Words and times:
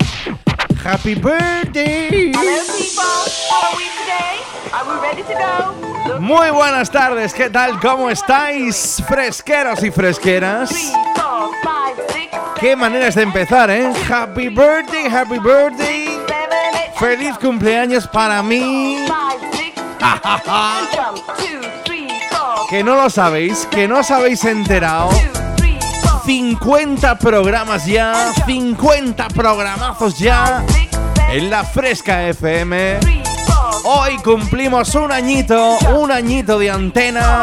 Happy 0.82 1.14
birthday. 1.14 2.30
Hello, 2.32 2.64
people. 2.78 3.02
How 3.50 3.66
are 3.66 3.76
we 3.76 3.86
today? 3.98 4.36
Are 4.72 4.84
we 4.86 4.94
ready 5.02 5.22
to 5.22 5.34
go? 5.34 6.08
Look, 6.08 6.20
Muy 6.20 6.50
buenas 6.50 6.90
tardes, 6.90 7.34
¿qué 7.34 7.50
tal? 7.50 7.78
¿Cómo 7.80 8.10
estáis? 8.10 9.02
Fresqueros 9.08 9.82
y 9.84 9.90
fresqueras. 9.90 10.70
three, 10.70 10.92
four, 11.16 11.50
five, 11.62 11.96
six, 12.12 12.19
Qué 12.60 12.76
maneras 12.76 13.14
de 13.14 13.22
empezar, 13.22 13.70
¿eh? 13.70 13.90
Happy 14.10 14.50
birthday, 14.50 15.06
happy 15.06 15.38
birthday. 15.38 16.20
Feliz 16.98 17.38
cumpleaños 17.38 18.06
para 18.06 18.42
mí. 18.42 19.06
Que 22.68 22.84
no 22.84 22.96
lo 22.96 23.08
sabéis, 23.08 23.66
que 23.70 23.88
no 23.88 24.00
os 24.00 24.10
habéis 24.10 24.44
enterado. 24.44 25.08
two, 25.08 25.56
three, 25.56 25.78
four, 26.02 26.22
50 26.26 27.18
programas 27.18 27.86
ya, 27.86 28.30
50 28.44 29.28
programazos 29.28 30.18
ya 30.18 30.62
en 31.30 31.48
la 31.48 31.64
Fresca 31.64 32.28
FM. 32.28 33.00
Hoy 33.84 34.18
cumplimos 34.18 34.94
un 34.94 35.10
añito, 35.10 35.78
un 35.96 36.12
añito 36.12 36.58
de 36.58 36.70
antena. 36.70 37.42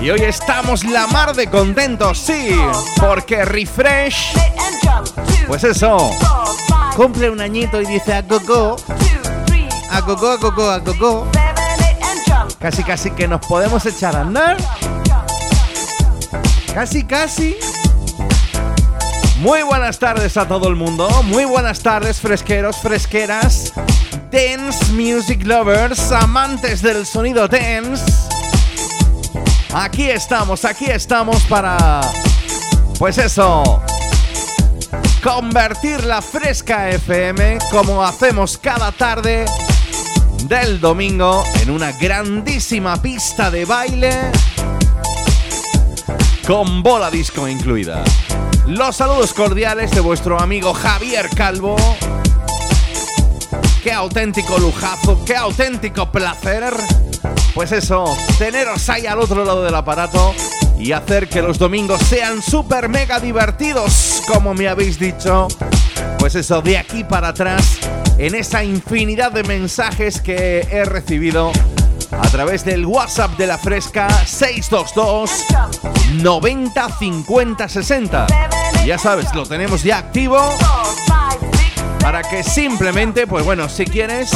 Y 0.00 0.10
hoy 0.10 0.20
estamos 0.22 0.84
la 0.84 1.06
mar 1.06 1.34
de 1.34 1.48
contentos, 1.48 2.18
sí, 2.18 2.54
porque 3.00 3.44
Refresh, 3.44 4.34
pues 5.46 5.64
eso, 5.64 6.10
cumple 6.94 7.30
un 7.30 7.40
añito 7.40 7.80
y 7.80 7.86
dice 7.86 8.12
a 8.12 8.22
three, 8.22 9.68
a 9.90 10.00
gogo, 10.02 10.30
a 10.30 10.36
gogo, 10.36 10.70
a 10.70 10.80
jump. 10.80 11.34
Casi 12.58 12.82
casi 12.84 13.10
que 13.10 13.26
nos 13.26 13.40
podemos 13.46 13.84
echar 13.86 14.16
a 14.16 14.20
andar. 14.20 14.56
Casi 16.74 17.04
casi. 17.04 17.56
Muy 19.38 19.62
buenas 19.62 19.98
tardes 19.98 20.36
a 20.36 20.46
todo 20.46 20.68
el 20.68 20.76
mundo. 20.76 21.08
Muy 21.24 21.44
buenas 21.44 21.80
tardes, 21.80 22.20
fresqueros, 22.20 22.76
fresqueras. 22.78 23.72
Dance 24.30 24.92
Music 24.92 25.42
Lovers, 25.44 26.12
amantes 26.12 26.82
del 26.82 27.06
sonido 27.06 27.48
dance. 27.48 28.04
Aquí 29.72 30.10
estamos, 30.10 30.64
aquí 30.64 30.86
estamos 30.86 31.42
para. 31.44 32.00
Pues 32.98 33.18
eso. 33.18 33.82
Convertir 35.22 36.04
la 36.04 36.22
fresca 36.22 36.88
FM 36.90 37.58
como 37.70 38.02
hacemos 38.02 38.56
cada 38.58 38.92
tarde 38.92 39.44
del 40.44 40.80
domingo 40.80 41.42
en 41.60 41.70
una 41.70 41.90
grandísima 41.92 43.02
pista 43.02 43.50
de 43.50 43.64
baile 43.64 44.30
con 46.46 46.82
bola 46.82 47.10
disco 47.10 47.48
incluida. 47.48 48.04
Los 48.66 48.96
saludos 48.96 49.34
cordiales 49.34 49.90
de 49.90 50.00
vuestro 50.00 50.38
amigo 50.38 50.72
Javier 50.72 51.28
Calvo. 51.34 51.76
Qué 53.82 53.92
auténtico 53.92 54.58
lujazo, 54.58 55.24
qué 55.24 55.34
auténtico 55.34 56.10
placer. 56.12 56.74
Pues 57.56 57.72
eso, 57.72 58.04
teneros 58.38 58.86
ahí 58.90 59.06
al 59.06 59.18
otro 59.18 59.42
lado 59.42 59.64
del 59.64 59.74
aparato 59.74 60.34
y 60.78 60.92
hacer 60.92 61.26
que 61.26 61.40
los 61.40 61.58
domingos 61.58 62.02
sean 62.02 62.42
súper 62.42 62.90
mega 62.90 63.18
divertidos, 63.18 64.22
como 64.28 64.52
me 64.52 64.68
habéis 64.68 64.98
dicho. 64.98 65.48
Pues 66.18 66.34
eso, 66.34 66.60
de 66.60 66.76
aquí 66.76 67.02
para 67.02 67.28
atrás, 67.28 67.78
en 68.18 68.34
esa 68.34 68.62
infinidad 68.62 69.32
de 69.32 69.42
mensajes 69.42 70.20
que 70.20 70.68
he 70.70 70.84
recibido 70.84 71.50
a 72.10 72.28
través 72.28 72.62
del 72.62 72.84
WhatsApp 72.84 73.38
de 73.38 73.46
la 73.46 73.56
Fresca 73.56 74.06
622 74.26 75.46
90 76.22 76.88
50 76.98 77.68
60. 77.70 78.26
Ya 78.84 78.98
sabes, 78.98 79.34
lo 79.34 79.46
tenemos 79.46 79.82
ya 79.82 79.96
activo 79.96 80.38
para 82.02 82.22
que 82.22 82.44
simplemente, 82.44 83.26
pues 83.26 83.46
bueno, 83.46 83.66
si 83.70 83.86
quieres, 83.86 84.30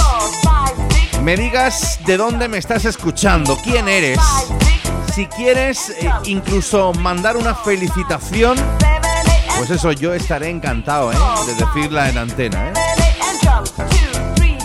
me 1.23 1.37
digas 1.37 1.99
de 2.07 2.17
dónde 2.17 2.49
me 2.49 2.59
estás 2.59 2.85
escuchando, 2.85 3.57
quién 3.63 3.89
eres. 3.89 4.19
Si 5.15 5.27
quieres 5.27 5.91
eh, 5.91 6.11
incluso 6.25 6.93
mandar 6.95 7.37
una 7.37 7.55
felicitación, 7.55 8.57
pues 9.59 9.71
eso 9.71 9.93
yo 9.93 10.15
estaré 10.15 10.49
encantado 10.49 11.13
¿eh? 11.13 11.17
de 11.47 11.55
decirla 11.55 12.09
en 12.09 12.19
antena. 12.19 12.69
¿eh? 12.69 12.73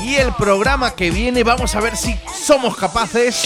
Y 0.02 0.16
el 0.16 0.32
programa 0.34 0.92
que 0.92 1.12
viene, 1.12 1.44
vamos 1.44 1.76
a 1.76 1.82
ver 1.82 1.98
si 1.98 2.18
somos 2.34 2.78
capaces. 2.78 3.44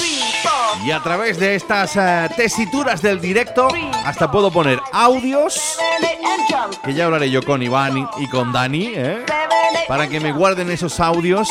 Y 0.85 0.91
a 0.91 1.01
través 1.01 1.39
de 1.39 1.55
estas 1.55 1.95
eh, 1.95 2.29
tesituras 2.35 3.01
del 3.01 3.19
directo, 3.19 3.69
hasta 4.05 4.29
puedo 4.29 4.51
poner 4.51 4.79
audios, 4.93 5.77
que 6.83 6.93
ya 6.93 7.05
hablaré 7.05 7.31
yo 7.31 7.41
con 7.43 7.63
Iván 7.63 8.09
y 8.19 8.27
con 8.27 8.51
Dani, 8.51 8.91
¿eh? 8.95 9.25
Para 9.87 10.07
que 10.07 10.19
me 10.19 10.31
guarden 10.31 10.69
esos 10.71 10.99
audios 10.99 11.49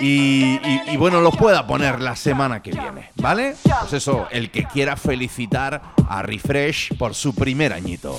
y, 0.00 0.96
bueno, 0.96 1.20
los 1.20 1.36
pueda 1.36 1.66
poner 1.66 2.00
la 2.00 2.16
semana 2.16 2.62
que 2.62 2.72
viene, 2.72 3.10
¿vale? 3.16 3.56
Pues 3.80 3.92
eso, 3.92 4.26
el 4.30 4.50
que 4.50 4.64
quiera 4.64 4.96
felicitar 4.96 5.82
a 6.08 6.22
Refresh 6.22 6.96
por 6.96 7.14
su 7.14 7.34
primer 7.34 7.72
añito. 7.72 8.18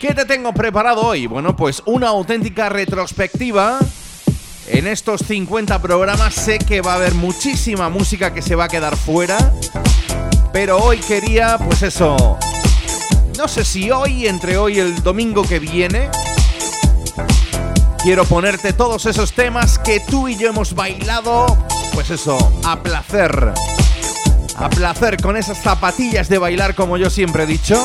¿Qué 0.00 0.14
te 0.14 0.24
tengo 0.24 0.52
preparado 0.52 1.02
hoy? 1.02 1.26
Bueno, 1.26 1.56
pues 1.56 1.82
una 1.86 2.08
auténtica 2.08 2.68
retrospectiva. 2.68 3.78
En 4.68 4.86
estos 4.86 5.20
50 5.20 5.80
programas 5.80 6.34
sé 6.34 6.58
que 6.58 6.80
va 6.80 6.92
a 6.92 6.96
haber 6.96 7.14
muchísima 7.14 7.88
música 7.88 8.34
que 8.34 8.42
se 8.42 8.56
va 8.56 8.64
a 8.64 8.68
quedar 8.68 8.96
fuera. 8.96 9.52
Pero 10.52 10.78
hoy 10.78 10.98
quería, 10.98 11.56
pues 11.58 11.82
eso. 11.82 12.36
No 13.38 13.48
sé 13.48 13.64
si 13.64 13.90
hoy, 13.90 14.26
entre 14.26 14.58
hoy 14.58 14.76
y 14.76 14.80
el 14.80 15.02
domingo 15.02 15.42
que 15.44 15.60
viene. 15.60 16.10
Quiero 18.06 18.24
ponerte 18.24 18.72
todos 18.72 19.04
esos 19.06 19.32
temas 19.32 19.80
que 19.80 19.98
tú 19.98 20.28
y 20.28 20.36
yo 20.36 20.48
hemos 20.48 20.76
bailado, 20.76 21.44
pues 21.92 22.10
eso, 22.10 22.38
a 22.64 22.80
placer. 22.80 23.52
A 24.54 24.70
placer 24.70 25.20
con 25.20 25.36
esas 25.36 25.60
zapatillas 25.60 26.28
de 26.28 26.38
bailar 26.38 26.76
como 26.76 26.98
yo 26.98 27.10
siempre 27.10 27.42
he 27.42 27.46
dicho, 27.46 27.84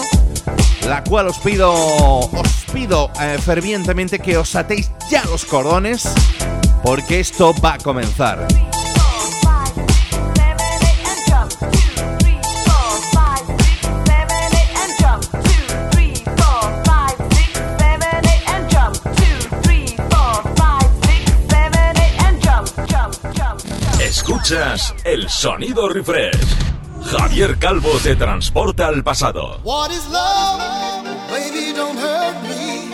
la 0.88 1.04
cual 1.04 1.30
os 1.30 1.40
pido, 1.40 1.74
os 1.74 2.66
pido 2.72 3.10
eh, 3.20 3.40
fervientemente 3.44 4.20
que 4.20 4.38
os 4.38 4.56
atéis 4.56 4.92
ya 5.10 5.26
los 5.26 5.44
cordones, 5.44 6.08
porque 6.84 7.20
esto 7.20 7.56
va 7.60 7.74
a 7.74 7.78
comenzar. 7.80 8.46
Escuchas 24.52 24.94
el 25.06 25.30
sonido 25.30 25.88
refresh. 25.88 26.36
Javier 27.06 27.58
Calvo 27.58 27.92
te 28.04 28.18
transporta 28.18 28.88
al 28.88 29.02
pasado. 29.02 29.62
What 29.64 29.92
is 29.92 30.06
love? 30.10 31.06
Baby, 31.30 31.72
don't 31.74 31.98
hurt 31.98 32.36
me. 32.44 32.90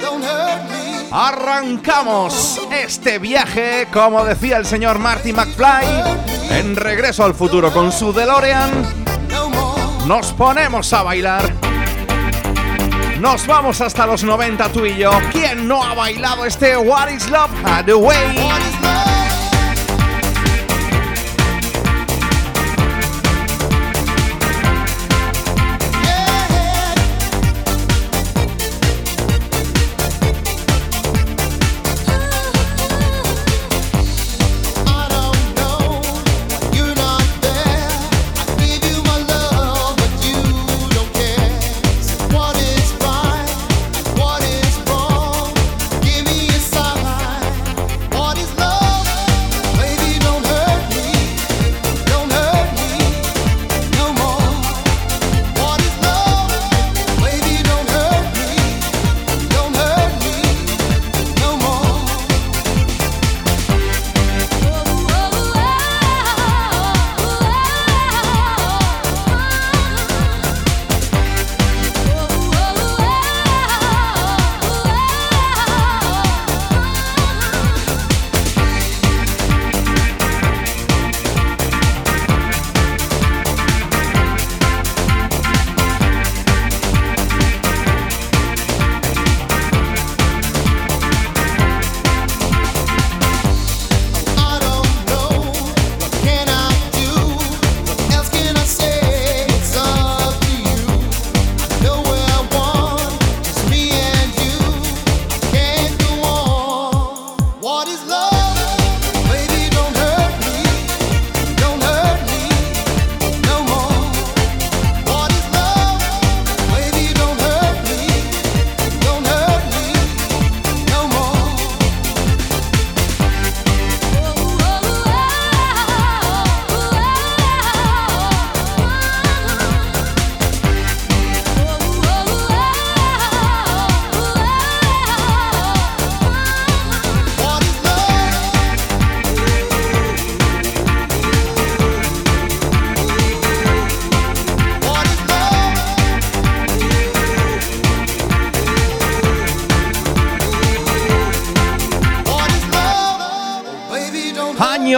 Don't 0.00 0.24
hurt 0.24 0.68
me. 0.68 1.08
Arrancamos 1.12 2.60
este 2.72 3.20
viaje, 3.20 3.86
como 3.92 4.24
decía 4.24 4.56
el 4.56 4.66
señor 4.66 4.98
Marty 4.98 5.32
McFly, 5.32 6.58
en 6.58 6.74
regreso 6.74 7.24
al 7.24 7.34
futuro 7.34 7.72
con 7.72 7.92
su 7.92 8.12
DeLorean. 8.12 8.70
No 9.28 9.48
more. 9.48 10.06
Nos 10.06 10.32
ponemos 10.32 10.92
a 10.92 11.04
bailar. 11.04 11.54
Nos 13.20 13.46
vamos 13.46 13.80
hasta 13.80 14.06
los 14.06 14.24
90 14.24 14.72
tú 14.72 14.86
y 14.86 14.96
yo. 14.96 15.12
¿Quién 15.30 15.68
no 15.68 15.84
ha 15.84 15.94
bailado 15.94 16.44
este 16.46 16.76
What 16.76 17.10
is 17.10 17.30
Love? 17.30 17.50
Hathaway. 17.64 18.36
What 18.38 19.09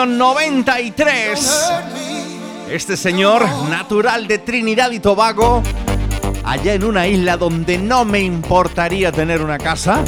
Año 0.02 0.16
93. 0.16 1.38
me. 1.94 2.74
Este 2.74 2.96
señor, 2.96 3.46
natural 3.70 4.26
de 4.26 4.38
Trinidad 4.38 4.90
y 4.90 4.98
Tobago, 4.98 5.62
allá 6.42 6.74
en 6.74 6.82
una 6.82 7.06
isla 7.06 7.36
donde 7.36 7.78
no 7.78 8.04
me 8.04 8.18
importaría 8.18 9.12
tener 9.12 9.42
una 9.42 9.58
casa, 9.58 10.04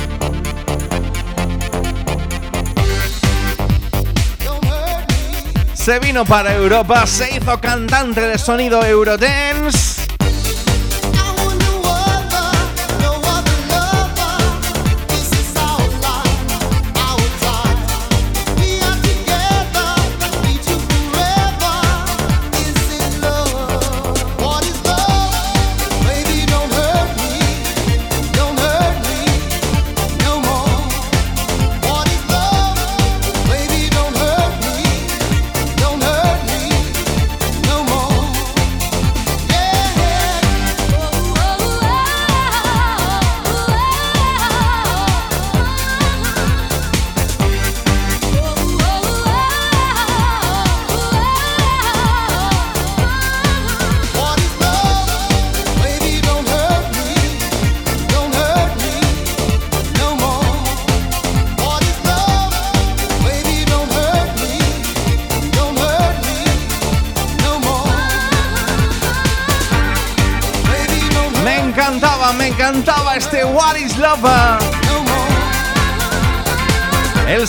se 5.75 6.00
vino 6.00 6.25
para 6.25 6.56
Europa, 6.56 7.07
se 7.07 7.37
hizo 7.37 7.61
cantante 7.61 8.21
de 8.23 8.37
sonido 8.37 8.85
Eurodance. 8.85 9.93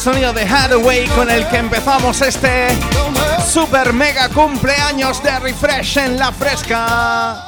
Sonido 0.06 0.34
de 0.34 0.44
Hathaway 0.44 1.08
con 1.08 1.32
el 1.32 1.48
que 1.48 1.58
empezamos 1.58 2.22
este 2.22 2.68
super 3.52 3.92
mega 3.92 4.30
cumpleaños 4.30 5.24
de 5.24 5.40
Refresh 5.40 5.98
en 5.98 6.20
la 6.20 6.32
fresca. 6.32 7.44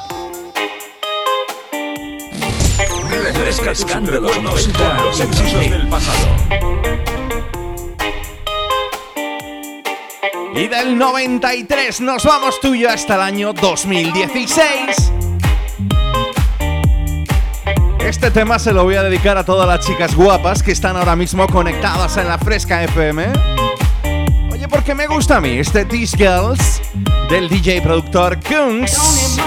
Refrescando 3.44 4.20
los 4.20 4.42
90 4.42 4.94
los 5.04 5.20
éxitos 5.20 5.70
del 5.70 5.88
pasado. 5.88 6.26
Y 10.56 10.66
del 10.66 10.98
93 10.98 12.00
nos 12.00 12.24
vamos 12.24 12.58
tú 12.60 12.74
y 12.74 12.80
yo 12.80 12.90
hasta 12.90 13.14
el 13.14 13.20
año 13.20 13.52
2016. 13.52 15.12
Este 18.08 18.30
tema 18.30 18.58
se 18.58 18.72
lo 18.72 18.84
voy 18.84 18.94
a 18.94 19.02
dedicar 19.02 19.36
a 19.36 19.44
todas 19.44 19.68
las 19.68 19.86
chicas 19.86 20.14
guapas 20.14 20.62
que 20.62 20.72
están 20.72 20.96
ahora 20.96 21.14
mismo 21.14 21.46
conectadas 21.46 22.16
en 22.16 22.26
la 22.26 22.38
Fresca 22.38 22.82
FM. 22.82 23.26
Oye, 24.50 24.66
porque 24.66 24.94
me 24.94 25.06
gusta 25.06 25.36
a 25.36 25.40
mí 25.42 25.58
este 25.58 25.84
These 25.84 26.16
Girls 26.16 26.80
del 27.28 27.50
DJ 27.50 27.82
productor 27.82 28.38
Kungs. 28.40 29.38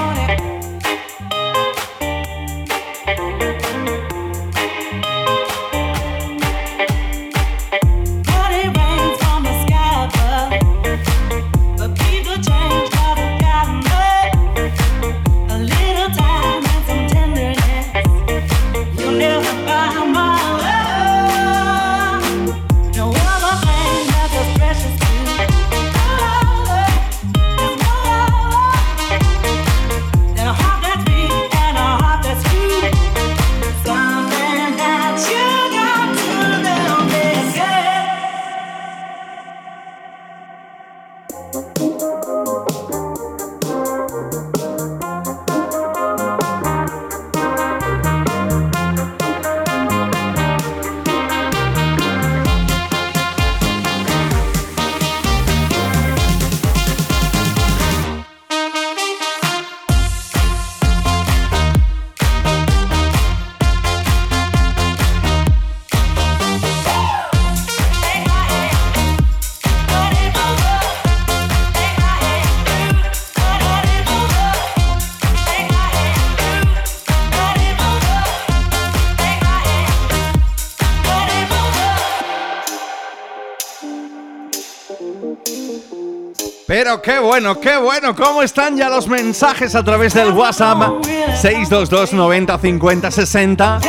Pero 86.92 87.02
qué 87.02 87.20
bueno, 87.20 87.58
qué 87.58 87.78
bueno, 87.78 88.14
¿cómo 88.14 88.44
están 88.44 88.76
ya 88.76 88.90
los 88.90 89.08
mensajes 89.08 89.76
a 89.76 89.82
través 89.82 90.14
del 90.14 90.32
WhatsApp? 90.32 91.02
622 91.42 92.12
90 92.12 92.58
50 92.58 93.12
60. 93.12 93.80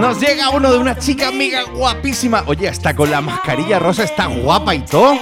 Nos 0.00 0.18
llega 0.18 0.50
uno 0.50 0.72
de 0.72 0.78
una 0.78 0.98
chica 0.98 1.28
amiga 1.28 1.62
guapísima. 1.72 2.42
Oye, 2.46 2.68
hasta 2.68 2.96
con 2.96 3.12
la 3.12 3.20
mascarilla 3.20 3.78
rosa 3.78 4.02
está 4.02 4.26
guapa 4.26 4.74
y 4.74 4.80
todo. 4.80 5.16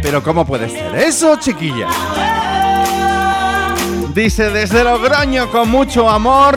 Pero 0.00 0.22
¿cómo 0.22 0.46
puede 0.46 0.70
ser 0.70 0.94
eso, 0.94 1.36
chiquilla? 1.38 1.88
Dice 4.14 4.48
desde 4.48 4.84
Logroño 4.84 5.50
con 5.50 5.68
mucho 5.68 6.08
amor. 6.08 6.56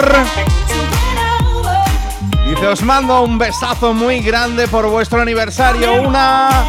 Dice, 2.47 2.65
os 2.65 2.81
mando 2.81 3.23
un 3.23 3.37
besazo 3.37 3.93
muy 3.93 4.21
grande 4.21 4.69
por 4.69 4.87
vuestro 4.87 5.19
aniversario. 5.19 6.01
Una 6.01 6.63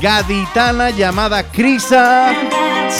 gaditana 0.00 0.90
llamada 0.90 1.44
Crisa. 1.44 2.34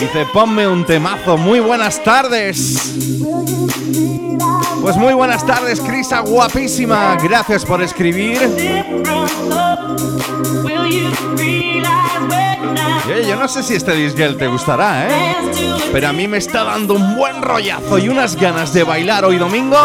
Dice, 0.00 0.26
ponme 0.32 0.66
un 0.66 0.84
temazo. 0.84 1.36
Muy 1.36 1.60
buenas 1.60 2.02
tardes. 2.02 2.94
Pues 4.80 4.96
muy 4.96 5.14
buenas 5.14 5.46
tardes, 5.46 5.80
Crisa, 5.80 6.20
guapísima. 6.20 7.16
Gracias 7.22 7.64
por 7.64 7.80
escribir. 7.82 8.38
Oye, 13.06 13.26
yo 13.28 13.36
no 13.36 13.46
sé 13.46 13.62
si 13.62 13.74
este 13.74 13.94
disguel 13.94 14.36
te 14.36 14.48
gustará, 14.48 15.08
¿eh? 15.08 15.36
Pero 15.92 16.08
a 16.08 16.12
mí 16.12 16.26
me 16.26 16.38
está 16.38 16.64
dando 16.64 16.94
un 16.94 17.16
buen 17.16 17.42
rollazo 17.42 17.98
y 17.98 18.08
unas 18.08 18.34
ganas 18.36 18.72
de 18.72 18.82
bailar 18.82 19.24
hoy 19.24 19.38
domingo. 19.38 19.78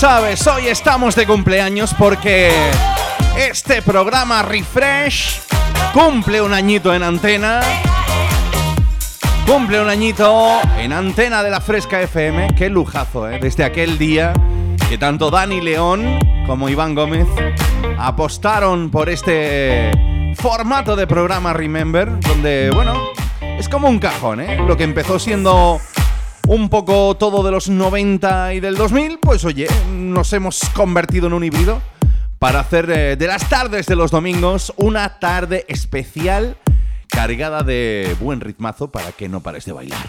Sabes, 0.00 0.46
hoy 0.46 0.66
estamos 0.68 1.14
de 1.14 1.26
cumpleaños 1.26 1.92
porque 1.92 2.50
este 3.36 3.82
programa 3.82 4.42
Refresh 4.42 5.42
cumple 5.92 6.40
un 6.40 6.54
añito 6.54 6.94
en 6.94 7.02
antena. 7.02 7.60
Cumple 9.46 9.78
un 9.78 9.90
añito 9.90 10.58
en 10.78 10.94
antena 10.94 11.42
de 11.42 11.50
la 11.50 11.60
Fresca 11.60 12.00
FM. 12.00 12.54
Qué 12.56 12.70
lujazo, 12.70 13.28
¿eh? 13.28 13.40
Desde 13.42 13.62
aquel 13.62 13.98
día 13.98 14.32
que 14.88 14.96
tanto 14.96 15.30
Dani 15.30 15.60
León 15.60 16.18
como 16.46 16.70
Iván 16.70 16.94
Gómez 16.94 17.28
apostaron 17.98 18.90
por 18.90 19.10
este 19.10 19.90
formato 20.36 20.96
de 20.96 21.06
programa 21.06 21.52
Remember, 21.52 22.18
donde, 22.20 22.70
bueno, 22.72 22.94
es 23.42 23.68
como 23.68 23.90
un 23.90 23.98
cajón, 23.98 24.40
¿eh? 24.40 24.56
Lo 24.66 24.78
que 24.78 24.84
empezó 24.84 25.18
siendo 25.18 25.78
un 26.50 26.68
poco 26.68 27.16
todo 27.16 27.44
de 27.44 27.52
los 27.52 27.68
90 27.68 28.54
y 28.54 28.60
del 28.60 28.74
2000, 28.74 29.20
pues 29.20 29.44
oye, 29.44 29.68
nos 29.92 30.32
hemos 30.32 30.58
convertido 30.74 31.28
en 31.28 31.32
un 31.32 31.44
híbrido 31.44 31.80
para 32.40 32.58
hacer 32.58 32.90
eh, 32.90 33.14
de 33.14 33.26
las 33.28 33.48
tardes 33.48 33.86
de 33.86 33.94
los 33.94 34.10
domingos 34.10 34.72
una 34.76 35.20
tarde 35.20 35.64
especial 35.68 36.56
cargada 37.06 37.62
de 37.62 38.16
buen 38.18 38.40
ritmazo 38.40 38.90
para 38.90 39.12
que 39.12 39.28
no 39.28 39.40
pares 39.40 39.64
de 39.64 39.70
bailar. 39.70 40.04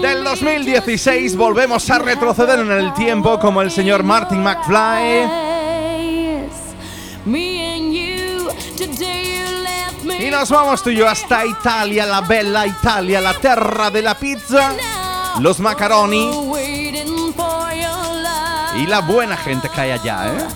Del 0.00 0.22
me 0.22 0.30
2016 0.30 1.36
volvemos 1.36 1.90
a 1.90 1.98
retroceder 1.98 2.60
en 2.60 2.70
el 2.70 2.94
tiempo 2.94 3.40
como 3.40 3.60
el 3.60 3.72
señor 3.72 4.04
Martin 4.04 4.40
McFly. 4.40 5.42
Y 10.18 10.30
nos 10.30 10.50
vamos 10.50 10.82
tú 10.82 10.90
y 10.90 10.96
yo 10.96 11.08
hasta 11.08 11.44
Italia, 11.44 12.06
la 12.06 12.20
bella 12.20 12.66
Italia, 12.66 13.20
la 13.20 13.34
tierra 13.34 13.90
de 13.90 14.02
la 14.02 14.14
pizza, 14.16 14.72
los 15.40 15.58
macaroni 15.60 16.30
y 18.76 18.86
la 18.86 19.00
buena 19.00 19.36
gente 19.36 19.68
que 19.68 19.80
hay 19.80 19.90
allá, 19.92 20.28
¿eh? 20.28 20.46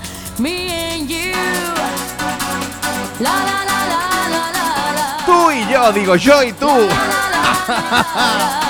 Tú 5.27 5.51
y 5.51 5.73
yo, 5.73 5.93
digo 5.93 6.17
yo 6.17 6.43
y 6.43 6.53
tú. 6.53 6.71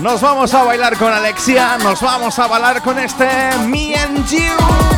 Nos 0.00 0.20
vamos 0.20 0.52
a 0.52 0.62
bailar 0.62 0.96
con 0.98 1.12
Alexia, 1.12 1.78
nos 1.78 2.00
vamos 2.02 2.38
a 2.38 2.46
bailar 2.46 2.82
con 2.82 2.98
este 2.98 3.26
Me 3.66 3.94
and. 3.96 4.28
You 4.30 4.95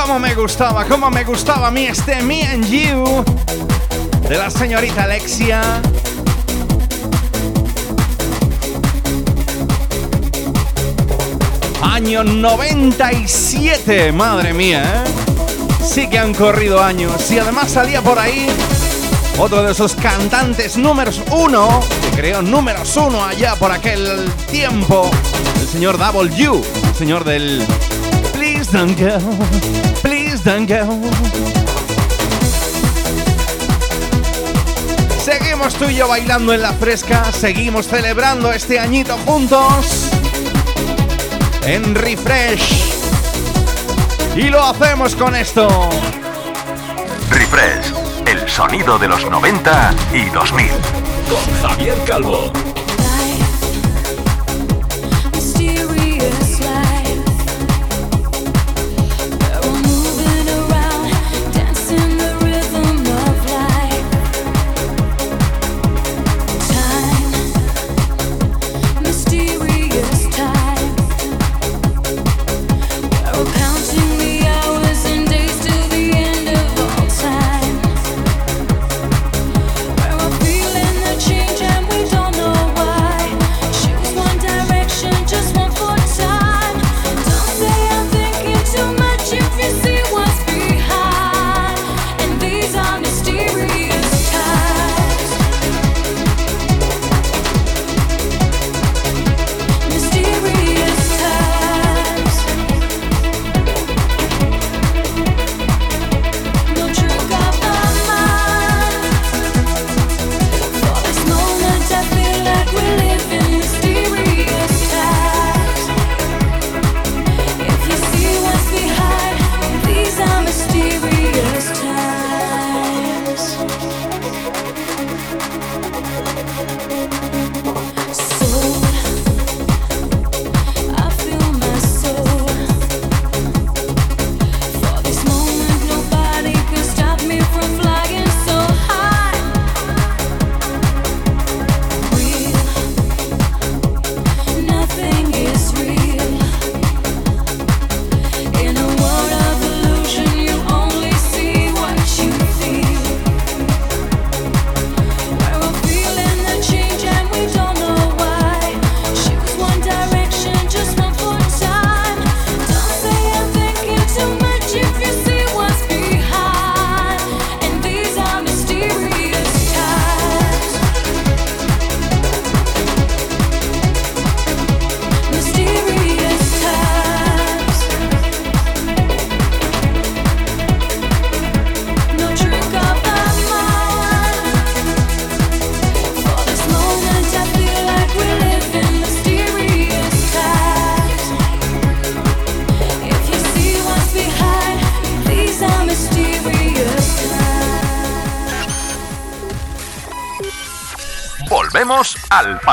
cómo 0.00 0.18
me 0.18 0.34
gustaba, 0.34 0.84
cómo 0.84 1.10
me 1.10 1.24
gustaba 1.24 1.68
a 1.68 1.70
mí 1.70 1.86
este 1.86 2.22
Me 2.22 2.44
and 2.44 2.64
You 2.66 3.24
de 4.28 4.36
la 4.36 4.50
señorita 4.50 5.04
Alexia. 5.04 5.60
Año 11.82 12.22
97, 12.22 14.12
madre 14.12 14.52
mía, 14.52 14.82
¿eh? 14.82 15.84
Sí 15.84 16.08
que 16.08 16.18
han 16.18 16.32
corrido 16.32 16.82
años 16.82 17.30
y 17.30 17.38
además 17.38 17.70
salía 17.70 18.00
por 18.00 18.18
ahí 18.18 18.46
otro 19.36 19.62
de 19.64 19.72
esos 19.72 19.94
cantantes 19.94 20.76
números 20.76 21.20
uno, 21.32 21.80
que 22.02 22.16
creó 22.16 22.42
números 22.42 22.96
uno 22.96 23.24
allá 23.24 23.56
por 23.56 23.72
aquel 23.72 24.30
tiempo, 24.50 25.10
el 25.60 25.66
señor 25.66 25.98
W, 25.98 26.62
el 26.88 26.94
señor 26.94 27.24
del 27.24 27.66
Please 28.68 28.84
don't 28.84 29.00
go, 29.00 29.18
please 30.02 30.44
don't 30.44 30.68
go. 30.68 31.00
Seguimos 35.18 35.74
tú 35.74 35.86
y 35.88 35.94
yo 35.94 36.06
bailando 36.06 36.52
en 36.52 36.60
la 36.60 36.74
fresca, 36.74 37.32
seguimos 37.32 37.86
celebrando 37.86 38.52
este 38.52 38.78
añito 38.78 39.16
juntos 39.24 40.10
en 41.62 41.94
Refresh. 41.94 42.92
Y 44.36 44.50
lo 44.50 44.62
hacemos 44.62 45.16
con 45.16 45.34
esto. 45.34 45.88
Refresh, 47.30 47.94
el 48.26 48.46
sonido 48.46 48.98
de 48.98 49.08
los 49.08 49.24
90 49.30 49.94
y 50.12 50.28
2000. 50.28 50.68
Con 51.30 51.70
Javier 51.70 51.96
Calvo. 52.06 52.52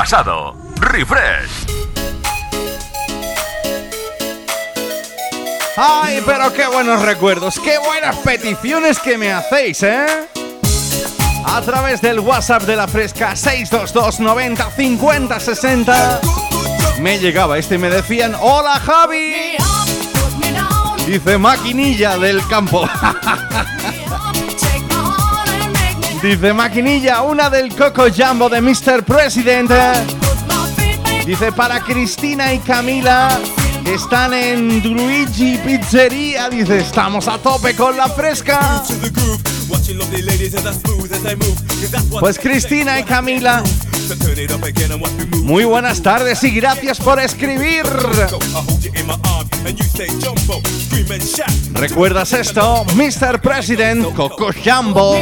Pasado. 0.08 0.54
Refresh. 0.78 1.66
Ay, 5.76 6.22
pero 6.24 6.52
qué 6.52 6.64
buenos 6.68 7.02
recuerdos, 7.02 7.58
qué 7.58 7.76
buenas 7.78 8.14
peticiones 8.18 9.00
que 9.00 9.18
me 9.18 9.32
hacéis, 9.32 9.82
¿eh? 9.82 10.06
A 11.44 11.60
través 11.60 12.00
del 12.00 12.20
WhatsApp 12.20 12.62
de 12.62 12.76
la 12.76 12.86
Fresca 12.86 13.34
622 13.34 14.20
90 14.20 14.70
50 14.70 15.40
60 15.40 16.20
me 17.00 17.18
llegaba 17.18 17.58
este 17.58 17.74
y 17.74 17.78
me 17.78 17.90
decían, 17.90 18.36
hola 18.40 18.78
Javi. 18.78 19.56
Dice 21.04 21.36
maquinilla 21.36 22.16
del 22.16 22.46
campo. 22.46 22.88
Dice 26.22 26.52
maquinilla, 26.52 27.22
una 27.22 27.50
del 27.50 27.74
Coco 27.74 28.06
Jumbo 28.10 28.48
de 28.48 28.60
Mr. 28.60 29.04
President. 29.04 29.70
Dice 31.24 31.52
para 31.52 31.80
Cristina 31.80 32.52
y 32.52 32.58
Camila 32.58 33.38
están 33.84 34.32
en 34.32 34.82
Luigi 34.82 35.58
Pizzería. 35.58 36.48
Dice, 36.48 36.78
estamos 36.78 37.28
a 37.28 37.38
tope 37.38 37.74
con 37.76 37.96
la 37.96 38.08
fresca. 38.08 38.82
Pues 42.18 42.38
Cristina 42.38 42.98
y 42.98 43.04
Camila, 43.04 43.62
muy 45.42 45.64
buenas 45.64 46.02
tardes 46.02 46.42
y 46.44 46.50
gracias 46.50 46.98
por 46.98 47.20
escribir. 47.20 47.84
¿Recuerdas 51.72 52.32
esto? 52.32 52.84
Mr. 52.94 53.40
President, 53.40 54.14
Coco 54.14 54.50
Jumbo. 54.64 55.16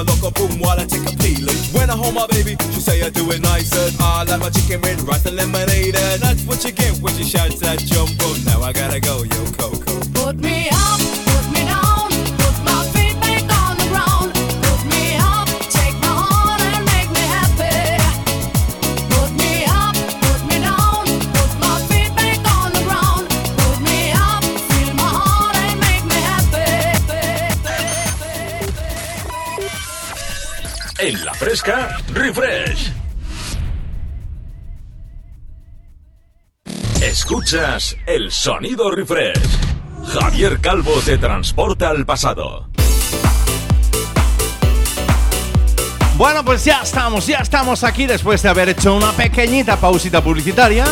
But 0.00 0.06
no 0.06 0.30
coca 0.30 0.48
boom 0.48 0.60
while 0.60 0.80
I 0.80 0.86
take 0.86 1.04
a 1.12 1.14
peeling. 1.14 1.60
When 1.76 1.90
I 1.90 1.92
hold 1.94 2.14
my 2.14 2.26
baby, 2.28 2.56
she 2.72 2.80
say 2.80 3.02
I 3.02 3.10
do 3.10 3.30
it 3.32 3.42
nicer. 3.42 3.92
I 4.00 4.24
like 4.24 4.40
my 4.40 4.48
chicken 4.48 4.80
with 4.80 5.02
rice 5.02 5.26
and 5.26 5.36
lemonade. 5.36 5.69
Escuchas 37.10 37.96
el 38.06 38.30
sonido 38.30 38.88
refresh. 38.88 39.36
Javier 40.12 40.60
Calvo 40.60 40.92
te 41.04 41.18
transporta 41.18 41.88
al 41.88 42.06
pasado. 42.06 42.68
Bueno, 46.16 46.44
pues 46.44 46.64
ya 46.64 46.82
estamos, 46.82 47.26
ya 47.26 47.38
estamos 47.38 47.82
aquí 47.82 48.06
después 48.06 48.44
de 48.44 48.50
haber 48.50 48.68
hecho 48.68 48.94
una 48.94 49.10
pequeñita 49.10 49.76
pausita 49.76 50.22
publicitaria. 50.22 50.84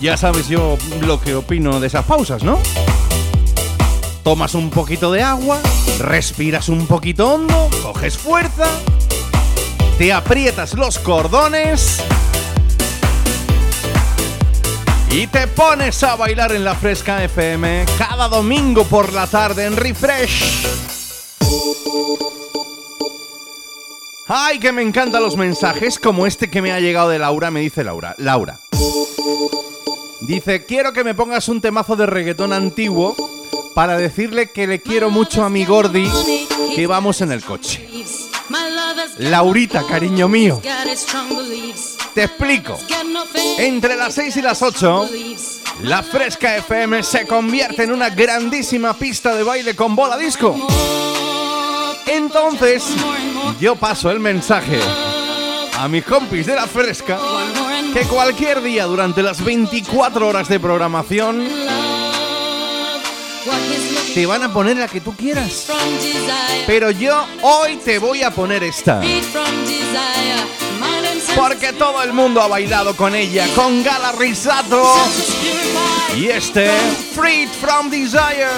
Ya 0.00 0.16
sabes 0.16 0.46
yo 0.46 0.78
lo 1.00 1.20
que 1.20 1.34
opino 1.34 1.80
de 1.80 1.88
esas 1.88 2.04
pausas, 2.04 2.44
¿no? 2.44 2.60
Tomas 4.22 4.54
un 4.54 4.70
poquito 4.70 5.10
de 5.10 5.24
agua, 5.24 5.58
respiras 5.98 6.68
un 6.68 6.86
poquito 6.86 7.34
hondo, 7.34 7.68
coges 7.82 8.16
fuerza, 8.16 8.68
te 9.98 10.12
aprietas 10.12 10.74
los 10.74 11.00
cordones 11.00 12.04
y 15.16 15.26
te 15.28 15.46
pones 15.46 16.02
a 16.04 16.14
bailar 16.14 16.52
en 16.52 16.62
la 16.62 16.74
Fresca 16.74 17.24
FM 17.24 17.86
cada 17.96 18.28
domingo 18.28 18.84
por 18.84 19.14
la 19.14 19.26
tarde 19.26 19.64
en 19.64 19.74
Refresh. 19.74 20.66
Ay, 24.28 24.58
que 24.58 24.72
me 24.72 24.82
encantan 24.82 25.22
los 25.22 25.38
mensajes 25.38 25.98
como 25.98 26.26
este 26.26 26.50
que 26.50 26.60
me 26.60 26.70
ha 26.70 26.80
llegado 26.80 27.08
de 27.08 27.18
Laura, 27.18 27.50
me 27.50 27.60
dice 27.60 27.82
Laura. 27.82 28.14
Laura. 28.18 28.60
Dice, 30.20 30.66
quiero 30.66 30.92
que 30.92 31.02
me 31.02 31.14
pongas 31.14 31.48
un 31.48 31.62
temazo 31.62 31.96
de 31.96 32.04
reggaetón 32.04 32.52
antiguo 32.52 33.16
para 33.74 33.96
decirle 33.96 34.50
que 34.50 34.66
le 34.66 34.82
quiero 34.82 35.08
mucho 35.08 35.44
a 35.44 35.48
mi 35.48 35.64
Gordi 35.64 36.10
que 36.74 36.86
vamos 36.86 37.22
en 37.22 37.32
el 37.32 37.42
coche. 37.42 37.85
Laurita, 39.18 39.84
cariño 39.86 40.28
mío, 40.28 40.60
te 42.14 42.24
explico. 42.24 42.78
Entre 43.58 43.96
las 43.96 44.14
6 44.14 44.36
y 44.36 44.42
las 44.42 44.62
8, 44.62 45.08
la 45.82 46.02
Fresca 46.02 46.56
FM 46.56 47.02
se 47.02 47.26
convierte 47.26 47.84
en 47.84 47.92
una 47.92 48.10
grandísima 48.10 48.94
pista 48.94 49.34
de 49.34 49.42
baile 49.42 49.74
con 49.74 49.96
bola 49.96 50.16
disco. 50.16 50.56
Entonces, 52.06 52.84
yo 53.60 53.76
paso 53.76 54.10
el 54.10 54.20
mensaje 54.20 54.80
a 55.78 55.88
mis 55.88 56.04
compis 56.04 56.46
de 56.46 56.54
la 56.54 56.66
Fresca 56.66 57.18
que 57.92 58.02
cualquier 58.02 58.62
día 58.62 58.84
durante 58.84 59.22
las 59.22 59.42
24 59.42 60.28
horas 60.28 60.48
de 60.48 60.60
programación 60.60 61.46
te 64.16 64.24
van 64.24 64.42
a 64.42 64.50
poner 64.50 64.78
la 64.78 64.88
que 64.88 65.02
tú 65.02 65.14
quieras. 65.14 65.66
Pero 66.66 66.90
yo 66.90 67.26
hoy 67.42 67.76
te 67.84 67.98
voy 67.98 68.22
a 68.22 68.30
poner 68.30 68.64
esta. 68.64 69.02
Porque 71.36 71.74
todo 71.74 72.02
el 72.02 72.14
mundo 72.14 72.40
ha 72.40 72.48
bailado 72.48 72.96
con 72.96 73.14
ella, 73.14 73.46
con 73.54 73.84
Gala 73.84 74.12
Risato. 74.12 74.94
Y 76.16 76.28
este, 76.28 76.70
Freed 77.14 77.50
from 77.60 77.90
Desire. 77.90 78.48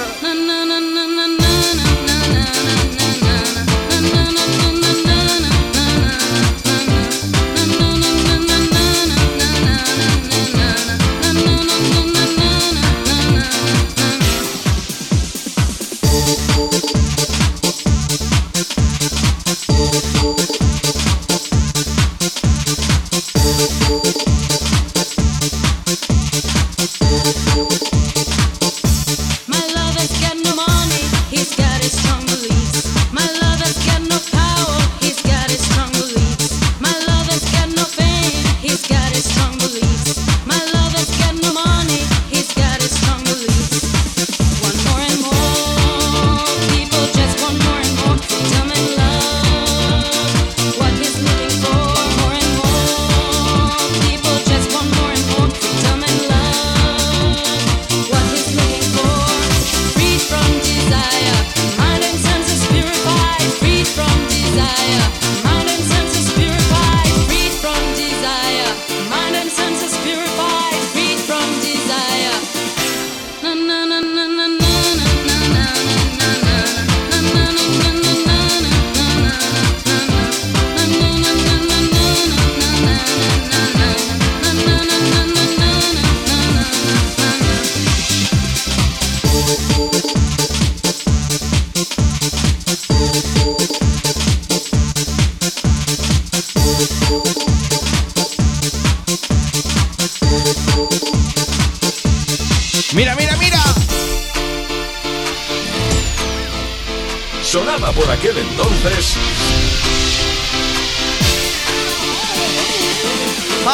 Aquel 108.19 108.39
entonces 108.39 109.17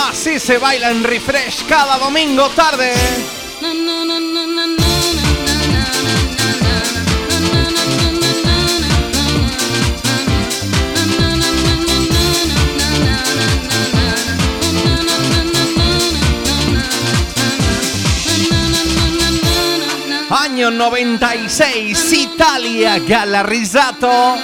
Así 0.08 0.40
se 0.40 0.58
baila 0.58 0.90
en 0.90 1.04
Refresh 1.04 1.64
cada 1.66 1.98
domingo 1.98 2.48
tarde. 2.50 2.92
Año 20.64 20.78
96, 20.78 22.12
Italia 22.14 22.98
Galarizzato. 22.98 24.36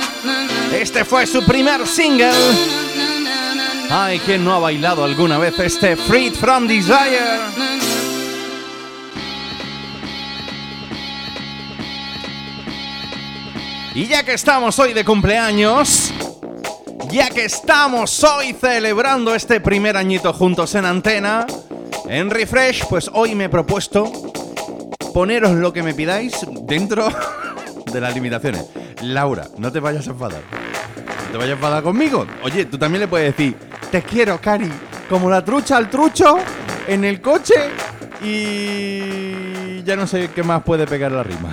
Este 0.71 1.07
fue 1.07 1.27
su 1.27 1.43
primer 1.47 1.87
single. 1.87 2.31
Ay, 3.89 4.19
¿quién 4.19 4.45
no 4.45 4.53
ha 4.53 4.59
bailado 4.59 5.03
alguna 5.03 5.39
vez 5.39 5.59
este 5.61 5.97
Freed 5.97 6.35
from 6.35 6.67
Desire? 6.67 7.41
Y 13.95 14.07
ya 14.07 14.23
que 14.23 14.35
estamos 14.35 14.79
hoy 14.79 14.93
de 14.93 15.07
cumpleaños, 15.07 16.13
ya 17.09 17.31
que 17.31 17.47
estamos 17.47 18.23
hoy 18.25 18.53
celebrando 18.53 19.35
este 19.35 19.59
primer 19.63 19.97
añito 19.97 20.35
juntos 20.35 20.75
en 20.75 20.85
antena, 20.85 21.47
en 22.07 22.29
Refresh, 22.29 22.85
pues 22.91 23.09
hoy 23.11 23.35
me 23.35 23.45
he 23.45 23.49
propuesto 23.49 24.30
poneros 25.13 25.53
lo 25.53 25.73
que 25.73 25.83
me 25.83 25.95
pidáis 25.95 26.35
dentro 26.63 27.09
de 27.93 28.01
las 28.01 28.15
limitaciones. 28.15 28.67
Laura, 29.03 29.47
no 29.59 29.71
te 29.73 29.81
vayas 29.81 30.07
a 30.09 30.11
enfadar. 30.11 30.41
No 31.27 31.33
te 31.33 31.37
vayas 31.39 31.51
a 31.51 31.55
enfadar 31.55 31.83
conmigo. 31.83 32.27
Oye, 32.43 32.65
tú 32.67 32.79
también 32.79 33.01
le 33.01 33.09
puedes 33.09 33.35
decir, 33.37 33.57
te 33.91 34.03
quiero, 34.03 34.41
Cari, 34.41 34.71
como 35.09 35.31
la 35.31 35.45
trucha 35.45 35.77
al 35.77 35.89
trucho, 35.91 36.39
en 36.87 37.05
el 37.05 37.21
coche 37.21 37.55
y 38.23 39.83
ya 39.85 39.97
no 39.97 40.07
sé 40.07 40.31
qué 40.35 40.43
más 40.43 40.63
puede 40.63 40.87
pegar 40.87 41.13
la 41.13 41.23
rima. 41.23 41.51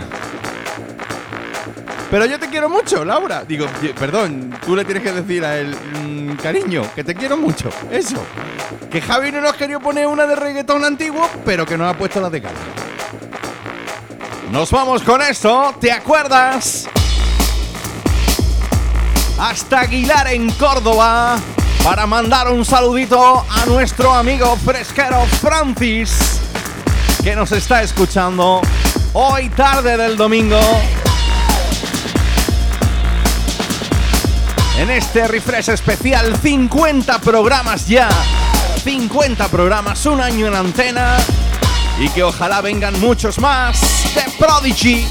Pero 2.09 2.25
yo 2.25 2.39
te 2.39 2.47
quiero 2.47 2.69
mucho, 2.69 3.03
Laura. 3.03 3.43
Digo, 3.45 3.65
perdón, 3.99 4.53
tú 4.65 4.75
le 4.77 4.85
tienes 4.85 5.03
que 5.03 5.11
decir 5.11 5.43
a 5.43 5.57
él, 5.57 5.75
"Mm, 5.75 6.35
cariño, 6.37 6.83
que 6.95 7.03
te 7.03 7.13
quiero 7.13 7.35
mucho. 7.35 7.69
Eso. 7.91 8.15
Que 8.89 9.01
Javi 9.01 9.31
no 9.31 9.41
nos 9.41 9.55
quería 9.55 9.79
poner 9.79 10.07
una 10.07 10.25
de 10.25 10.35
reggaetón 10.35 10.85
antiguo, 10.85 11.27
pero 11.43 11.65
que 11.65 11.77
nos 11.77 11.93
ha 11.93 11.97
puesto 11.97 12.21
la 12.21 12.29
de 12.29 12.41
cara. 12.41 12.55
Nos 14.51 14.71
vamos 14.71 15.03
con 15.03 15.21
esto, 15.21 15.75
¿te 15.79 15.91
acuerdas? 15.91 16.87
Hasta 19.37 19.81
Aguilar 19.81 20.27
en 20.27 20.49
Córdoba 20.51 21.37
para 21.83 22.07
mandar 22.07 22.49
un 22.49 22.63
saludito 22.63 23.45
a 23.49 23.65
nuestro 23.65 24.13
amigo 24.13 24.55
fresquero 24.63 25.25
Francis 25.41 26.39
que 27.23 27.35
nos 27.35 27.51
está 27.51 27.83
escuchando 27.83 28.61
hoy 29.11 29.49
tarde 29.49 29.97
del 29.97 30.15
domingo. 30.15 30.61
En 34.79 34.89
este 34.89 35.27
refresh 35.27 35.69
especial 35.69 36.37
50 36.37 37.19
programas 37.19 37.85
ya. 37.85 38.07
50 38.81 39.49
programas, 39.49 40.05
un 40.05 40.21
año 40.21 40.47
en 40.47 40.55
antena 40.55 41.17
y 41.99 42.09
que 42.09 42.23
ojalá 42.23 42.61
vengan 42.61 42.99
muchos 42.99 43.39
más 43.39 44.13
de 44.13 44.23
Prodigy. 44.37 45.07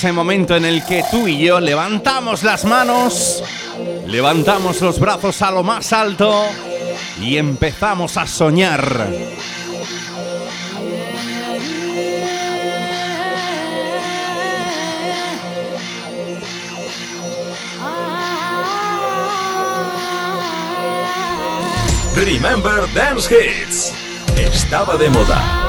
Ese 0.00 0.12
momento 0.12 0.56
en 0.56 0.64
el 0.64 0.82
que 0.86 1.04
tú 1.10 1.28
y 1.28 1.36
yo 1.44 1.60
levantamos 1.60 2.42
las 2.42 2.64
manos, 2.64 3.44
levantamos 4.06 4.80
los 4.80 4.98
brazos 4.98 5.42
a 5.42 5.50
lo 5.50 5.62
más 5.62 5.92
alto 5.92 6.46
y 7.20 7.36
empezamos 7.36 8.16
a 8.16 8.26
soñar. 8.26 9.10
Remember 22.14 22.90
Dance 22.94 23.28
Hits. 23.28 23.92
Estaba 24.38 24.96
de 24.96 25.10
moda. 25.10 25.59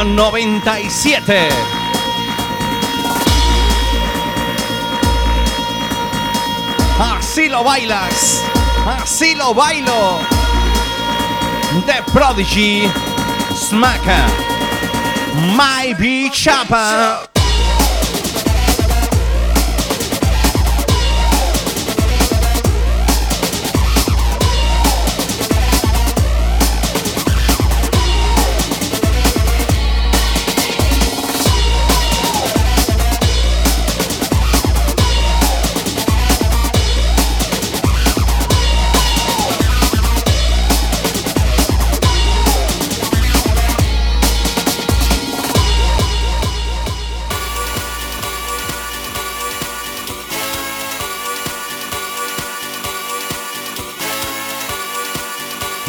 Año 0.00 0.14
97. 0.14 1.48
Así 6.98 7.50
lo 7.50 7.62
bailas, 7.62 8.42
así 8.86 9.34
lo 9.34 9.52
bailo. 9.52 10.20
The 11.84 12.02
Prodigy, 12.14 12.90
Smacker, 13.54 14.24
My 15.54 15.92
Beach 15.92 16.44
Chapa. 16.44 17.29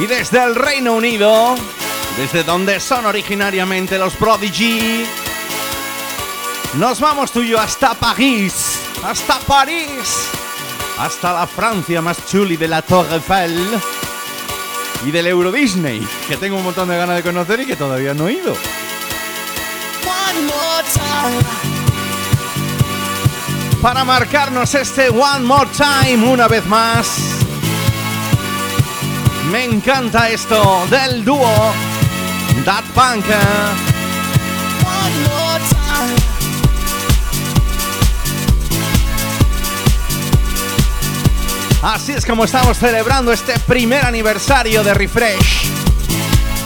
Y 0.01 0.07
desde 0.07 0.43
el 0.43 0.55
Reino 0.55 0.93
Unido, 0.93 1.55
desde 2.17 2.43
donde 2.43 2.79
son 2.79 3.05
originariamente 3.05 3.99
los 3.99 4.13
Prodigy, 4.15 5.05
nos 6.73 6.99
vamos 6.99 7.31
tú 7.31 7.41
y 7.41 7.49
yo 7.49 7.59
hasta 7.59 7.93
París, 7.93 8.79
hasta 9.03 9.37
París, 9.41 10.27
hasta 10.97 11.33
la 11.33 11.45
Francia 11.45 12.01
más 12.01 12.25
chuli 12.25 12.57
de 12.57 12.67
la 12.67 12.81
Torre 12.81 13.13
Eiffel 13.13 13.55
y 15.05 15.11
del 15.11 15.27
Euro 15.27 15.51
Disney, 15.51 16.03
que 16.27 16.35
tengo 16.35 16.57
un 16.57 16.63
montón 16.63 16.89
de 16.89 16.97
ganas 16.97 17.17
de 17.17 17.21
conocer 17.21 17.59
y 17.59 17.67
que 17.67 17.75
todavía 17.75 18.15
no 18.15 18.27
he 18.27 18.33
ido. 18.33 18.53
One 20.03 20.41
more 20.47 20.83
time. 20.91 21.45
Para 23.83 24.03
marcarnos 24.03 24.73
este 24.73 25.09
One 25.09 25.41
More 25.41 25.69
Time 25.77 26.27
una 26.27 26.47
vez 26.47 26.65
más. 26.65 27.40
Me 29.49 29.63
encanta 29.65 30.29
esto 30.29 30.85
del 30.89 31.25
dúo 31.25 31.73
Dat 32.65 32.83
Punk. 32.93 33.25
Time. 33.25 33.51
Así 41.81 42.11
es 42.11 42.25
como 42.27 42.45
estamos 42.45 42.77
celebrando 42.77 43.31
este 43.31 43.57
primer 43.59 44.05
aniversario 44.05 44.83
de 44.83 44.93
Refresh. 44.93 45.71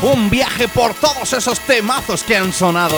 Un 0.02 0.30
viaje 0.30 0.68
por 0.68 0.94
todos 0.94 1.32
esos 1.32 1.60
temazos 1.62 2.24
que 2.24 2.36
han 2.36 2.52
sonado. 2.52 2.98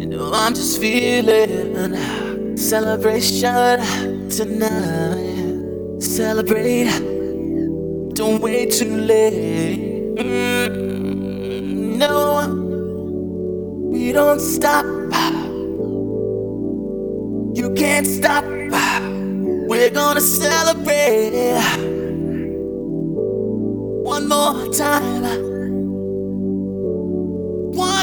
You 0.00 0.06
know 0.06 0.30
I'm 0.32 0.54
just 0.54 0.80
feeling 0.80 2.56
celebration 2.56 4.28
tonight. 4.30 6.00
Celebrate. 6.00 6.88
Don't 8.14 8.40
wait 8.40 8.72
too 8.72 8.96
late. 8.96 10.16
Mm, 10.16 11.96
no, 11.98 12.46
we 13.92 14.12
don't 14.12 14.40
stop. 14.40 14.86
You 17.54 17.74
can't 17.74 18.06
stop. 18.06 18.44
We're 19.68 19.90
gonna 19.90 20.20
celebrate 20.20 21.60
one 24.04 24.28
more 24.28 24.72
time. 24.72 25.03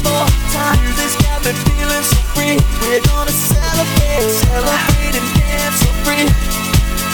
One 0.00 0.12
more 0.12 0.28
time. 0.52 0.80
Got 0.96 1.44
me 1.44 1.52
feeling 1.52 2.04
so 2.04 2.16
free. 2.32 2.56
We're 2.80 3.00
gonna 3.04 3.30
celebrate, 3.30 4.32
celebrate 4.32 5.12
and 5.12 5.28
dance 5.36 5.76
so 5.80 5.92
free. 6.04 6.24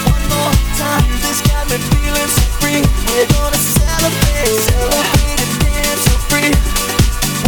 One 0.07 0.23
more 0.31 0.55
time. 0.79 1.03
Got 1.51 1.67
me 1.67 1.77
feeling 1.91 2.31
so 2.31 2.43
free. 2.63 2.81
We're 3.11 3.27
gonna 3.27 3.59
celebrate, 3.59 4.55
celebrate 4.71 5.39
and 5.43 5.53
dance 5.67 6.03
so 6.07 6.15
free. 6.31 6.51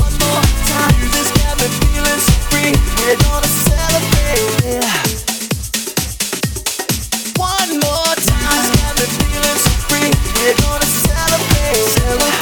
One 0.04 0.16
more 0.20 0.44
time. 0.68 1.00
Got 1.08 1.56
me 1.56 1.68
feeling 1.88 2.20
so 2.20 2.36
free. 2.52 2.76
We're 3.00 3.16
gonna 3.24 3.48
celebrate. 3.48 4.84
One 7.40 7.72
more 7.80 8.16
time. 8.28 8.64
Got 8.76 8.94
me 9.00 9.06
feeling 9.08 9.60
so 9.64 9.72
free. 9.88 10.12
We're 10.36 10.58
gonna 10.60 10.90
celebrate 11.08 12.39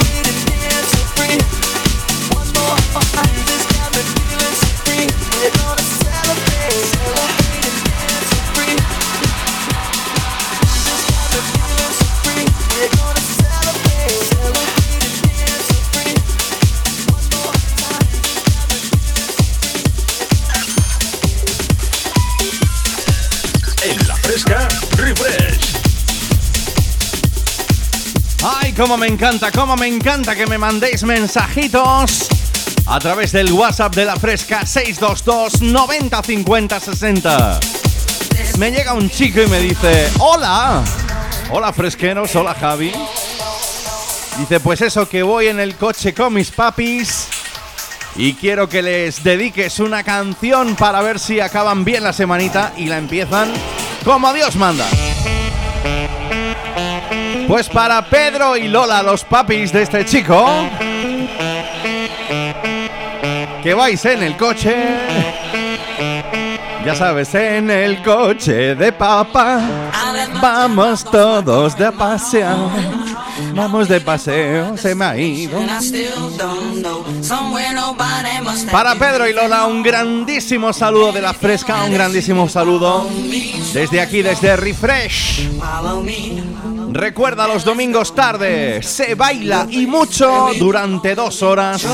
cómo 28.78 28.96
me 28.96 29.08
encanta, 29.08 29.52
cómo 29.52 29.76
me 29.76 29.88
encanta 29.88 30.36
que 30.36 30.46
me 30.46 30.60
mandéis 30.60 31.04
mensajitos 31.04 32.28
a 32.86 33.00
través 33.00 33.32
del 33.32 33.52
WhatsApp 33.52 33.96
de 33.96 34.06
la 34.06 34.16
Fresca 34.16 34.66
622 34.66 35.62
90 35.62 36.24
50 36.24 36.80
60. 36.80 37.60
Me 38.60 38.72
llega 38.72 38.94
un 38.94 39.10
chico 39.10 39.42
y 39.42 39.48
me 39.48 39.60
dice, 39.60 40.10
hola, 40.20 40.84
hola 41.50 41.74
fresqueros, 41.74 42.36
hola 42.36 42.54
Javi. 42.54 42.92
Dice, 44.38 44.60
pues 44.60 44.82
eso 44.82 45.10
que 45.10 45.24
voy 45.24 45.48
en 45.48 45.60
el 45.60 45.76
coche 45.76 46.14
con 46.14 46.34
mis 46.34 46.52
papis 46.52 47.28
y 48.16 48.34
quiero 48.36 48.70
que 48.70 48.84
les 48.84 49.24
dediques 49.24 49.80
una 49.80 50.04
canción 50.04 50.76
para 50.76 51.02
ver 51.02 51.20
si 51.20 51.40
acaban 51.40 51.84
bien 51.84 52.04
la 52.04 52.14
semanita 52.14 52.74
y 52.78 52.86
la 52.86 52.98
empiezan 52.98 53.52
como 54.04 54.32
Dios 54.34 54.56
manda. 54.56 54.86
Pues 57.48 57.70
para 57.70 58.02
Pedro 58.10 58.58
y 58.58 58.68
Lola, 58.68 59.02
los 59.02 59.24
papis 59.24 59.72
de 59.72 59.84
este 59.84 60.04
chico, 60.04 60.46
que 63.64 63.74
vais 63.74 64.04
en 64.04 64.22
el 64.22 64.36
coche, 64.36 64.76
ya 66.86 66.94
sabes, 66.94 67.34
en 67.36 67.72
el 67.72 68.04
coche 68.04 68.76
de 68.76 68.92
papá, 68.92 69.62
vamos 70.42 71.06
todos 71.06 71.78
de 71.78 71.90
paseo, 71.94 72.70
vamos 73.54 73.88
de 73.88 74.02
paseo, 74.02 74.76
se 74.76 74.94
me 74.94 75.06
ha 75.06 75.18
ido. 75.18 75.58
Para 78.72 78.96
Pedro 78.96 79.28
y 79.28 79.34
Lola, 79.34 79.66
un 79.66 79.84
grandísimo 79.84 80.72
saludo 80.72 81.12
de 81.12 81.22
la 81.22 81.34
fresca, 81.34 81.84
un 81.84 81.92
grandísimo 81.92 82.48
saludo 82.48 83.10
desde 83.74 84.02
aquí, 84.02 84.22
desde 84.22 84.56
Refresh. 84.56 85.50
Recuerda 86.92 87.48
los 87.48 87.64
domingos 87.64 88.16
tarde, 88.16 88.82
se 88.82 89.16
baila 89.16 89.68
y 89.70 89.86
mucho 89.86 90.50
durante 90.58 91.16
dos 91.16 91.44
horas, 91.44 91.86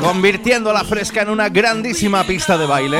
convirtiendo 0.00 0.72
la 0.72 0.84
fresca 0.84 1.22
en 1.22 1.30
una 1.30 1.48
grandísima 1.48 2.24
pista 2.24 2.58
de 2.58 2.66
baile. 2.66 2.98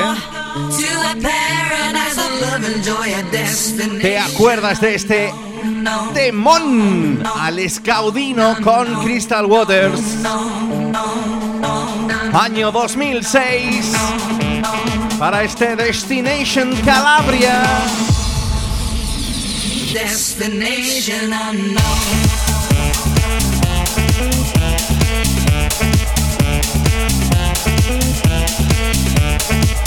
¿Te 4.01 4.19
acuerdas 4.19 4.81
de 4.81 4.95
este 4.95 5.33
temón 6.13 7.23
al 7.39 7.59
escaudino 7.59 8.57
con 8.61 9.03
Crystal 9.03 9.45
Waters? 9.45 10.01
Año 12.39 12.71
2006 12.71 13.93
para 15.17 15.41
este 15.41 15.75
Destination 15.75 16.75
Calabria. 16.85 17.63
Destination 19.91 21.33
unknown. 21.33 22.37
Now 29.17 29.86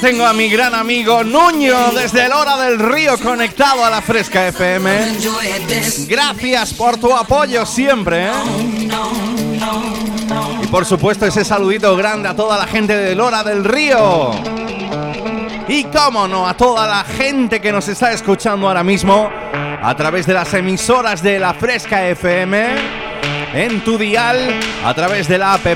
tengo 0.00 0.26
a 0.26 0.32
mi 0.32 0.48
gran 0.48 0.74
amigo 0.74 1.24
Nuño 1.24 1.90
desde 1.92 2.26
el 2.26 2.32
Hora 2.32 2.56
del 2.56 2.78
Río 2.78 3.18
conectado 3.18 3.84
a 3.84 3.90
la 3.90 4.00
Fresca 4.00 4.46
FM. 4.48 5.18
Gracias 6.06 6.74
por 6.74 6.98
tu 6.98 7.16
apoyo 7.16 7.66
siempre. 7.66 8.26
¿eh? 8.26 8.88
Y 10.62 10.66
por 10.68 10.84
supuesto 10.84 11.26
ese 11.26 11.44
saludito 11.44 11.96
grande 11.96 12.28
a 12.28 12.36
toda 12.36 12.58
la 12.58 12.66
gente 12.66 12.96
del 12.96 13.20
Hora 13.20 13.42
del 13.42 13.64
Río. 13.64 14.30
Y 15.66 15.84
cómo 15.84 16.28
no, 16.28 16.48
a 16.48 16.54
toda 16.54 16.86
la 16.86 17.04
gente 17.04 17.60
que 17.60 17.72
nos 17.72 17.88
está 17.88 18.12
escuchando 18.12 18.68
ahora 18.68 18.84
mismo 18.84 19.30
a 19.82 19.94
través 19.96 20.26
de 20.26 20.34
las 20.34 20.52
emisoras 20.54 21.22
de 21.22 21.38
la 21.38 21.54
Fresca 21.54 22.06
FM, 22.08 22.66
en 23.54 23.84
tu 23.84 23.98
dial, 23.98 24.60
a 24.84 24.94
través 24.94 25.28
de 25.28 25.38
la 25.38 25.54
app 25.54 25.66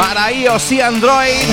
para 0.00 0.32
iOS 0.32 0.72
y 0.72 0.80
Android 0.80 1.44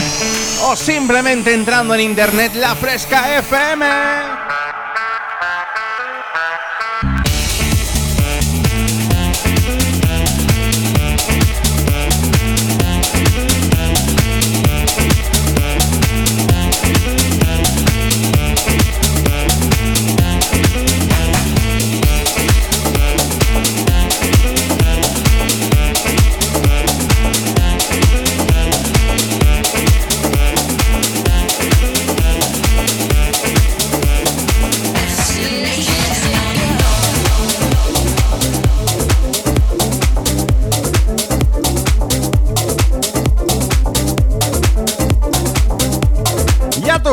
o 0.64 0.76
simplemente 0.78 1.54
entrando 1.54 1.94
en 1.94 2.00
internet 2.00 2.54
La 2.56 2.76
Fresca 2.76 3.38
FM. 3.40 4.47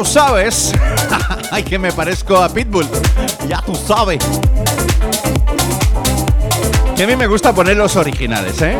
Sabes. 0.04 0.72
Ay, 1.50 1.62
que 1.62 1.78
me 1.78 1.92
parezco 1.92 2.36
a 2.36 2.48
Pitbull. 2.48 2.86
Ya 3.48 3.60
tú 3.62 3.74
sabes. 3.74 4.18
Que 6.96 7.04
a 7.04 7.06
mí 7.06 7.16
me 7.16 7.26
gusta 7.26 7.52
poner 7.52 7.76
los 7.76 7.96
originales, 7.96 8.60
¿eh? 8.62 8.78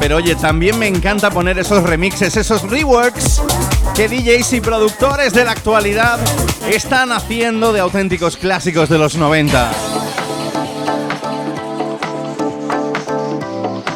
Pero 0.00 0.16
oye, 0.16 0.34
también 0.34 0.78
me 0.78 0.88
encanta 0.88 1.30
poner 1.30 1.58
esos 1.58 1.82
remixes, 1.82 2.36
esos 2.36 2.62
reworks 2.68 3.40
que 3.94 4.08
DJs 4.08 4.54
y 4.54 4.60
productores 4.60 5.32
de 5.32 5.44
la 5.44 5.52
actualidad 5.52 6.18
están 6.68 7.12
haciendo 7.12 7.72
de 7.72 7.80
auténticos 7.80 8.36
clásicos 8.36 8.88
de 8.88 8.98
los 8.98 9.16
90. 9.16 9.70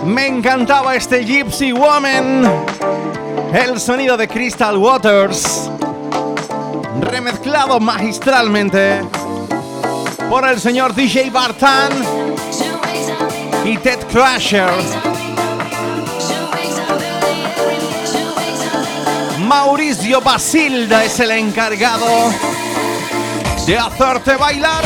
Me 0.07 0.27
encantaba 0.27 0.97
este 0.97 1.25
Gypsy 1.25 1.73
Woman. 1.73 2.51
El 3.53 3.79
sonido 3.79 4.17
de 4.17 4.27
Crystal 4.27 4.77
Waters. 4.77 5.71
Remezclado 7.11 7.81
magistralmente 7.81 9.03
por 10.29 10.47
el 10.47 10.61
señor 10.61 10.95
DJ 10.95 11.29
Bartan 11.31 11.91
y 13.65 13.77
Ted 13.79 13.99
Crusher. 14.13 14.71
Mauricio 19.41 20.21
Basilda 20.21 21.05
es 21.05 21.19
el 21.19 21.33
encargado 21.33 22.33
de 23.67 23.77
hacerte 23.77 24.37
bailar. 24.37 24.85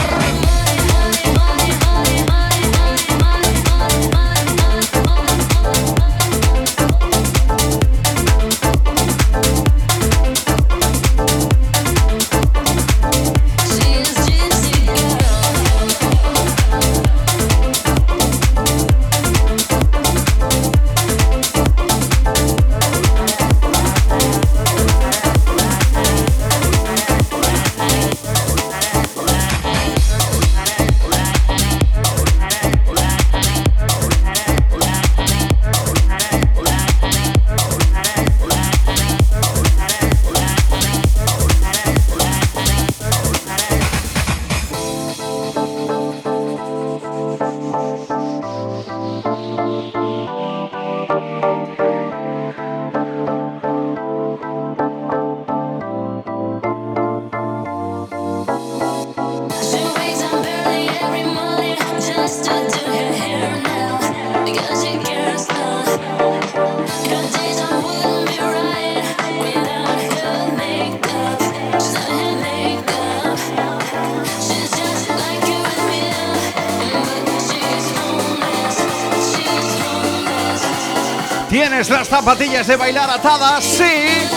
¿Tienes 81.66 81.88
las 81.88 82.08
zapatillas 82.08 82.66
de 82.66 82.76
bailar 82.76 83.08
atadas? 83.08 83.64
Sí. 83.64 84.28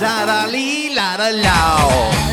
La 0.00 0.24
la 0.24 0.46
li, 0.46 0.88
la 0.88 1.18
la 1.18 1.32
lao. 1.32 2.25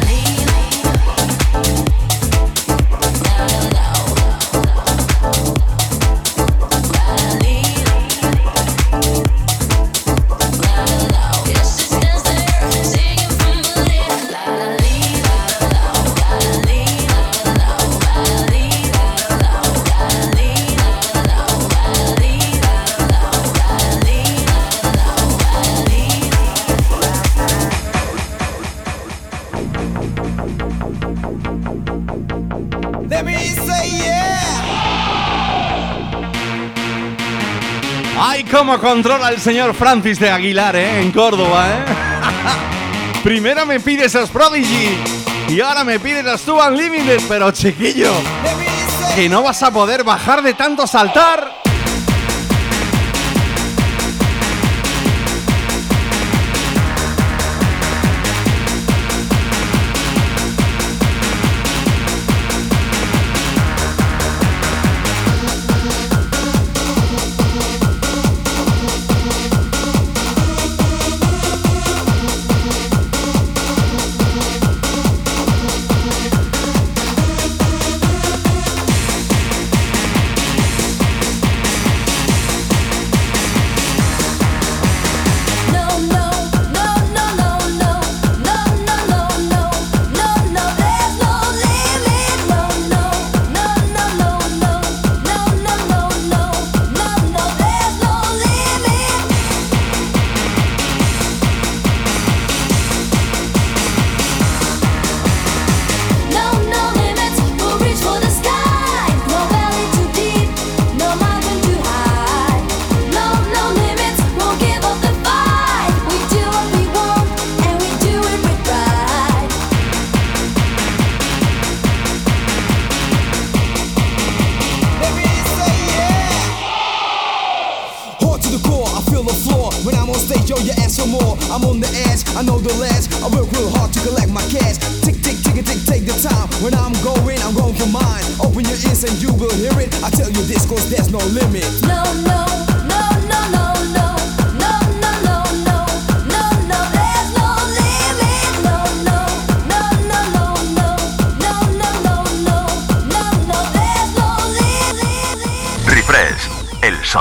Cómo 38.66 38.80
controla 38.80 39.28
el 39.28 39.41
señor 39.41 39.74
Francis 39.74 40.18
de 40.20 40.30
Aguilar, 40.30 40.78
eh! 40.78 41.01
En 41.01 41.11
Córdoba, 41.11 41.68
eh. 41.70 41.84
Primero 43.24 43.66
me 43.66 43.82
pides 43.82 44.16
esos 44.16 44.30
Prodigy 44.30 44.97
y 45.49 45.59
ahora 45.59 45.84
me 45.84 45.99
pides 45.99 46.24
las 46.24 46.43
Two 46.43 46.66
Unlimited, 46.66 47.20
pero 47.28 47.51
chiquillo, 47.51 48.14
que 49.16 49.28
no 49.28 49.43
vas 49.43 49.61
a 49.64 49.72
poder 49.72 50.05
bajar 50.05 50.41
de 50.41 50.53
tanto 50.53 50.88
saltar. 50.88 51.53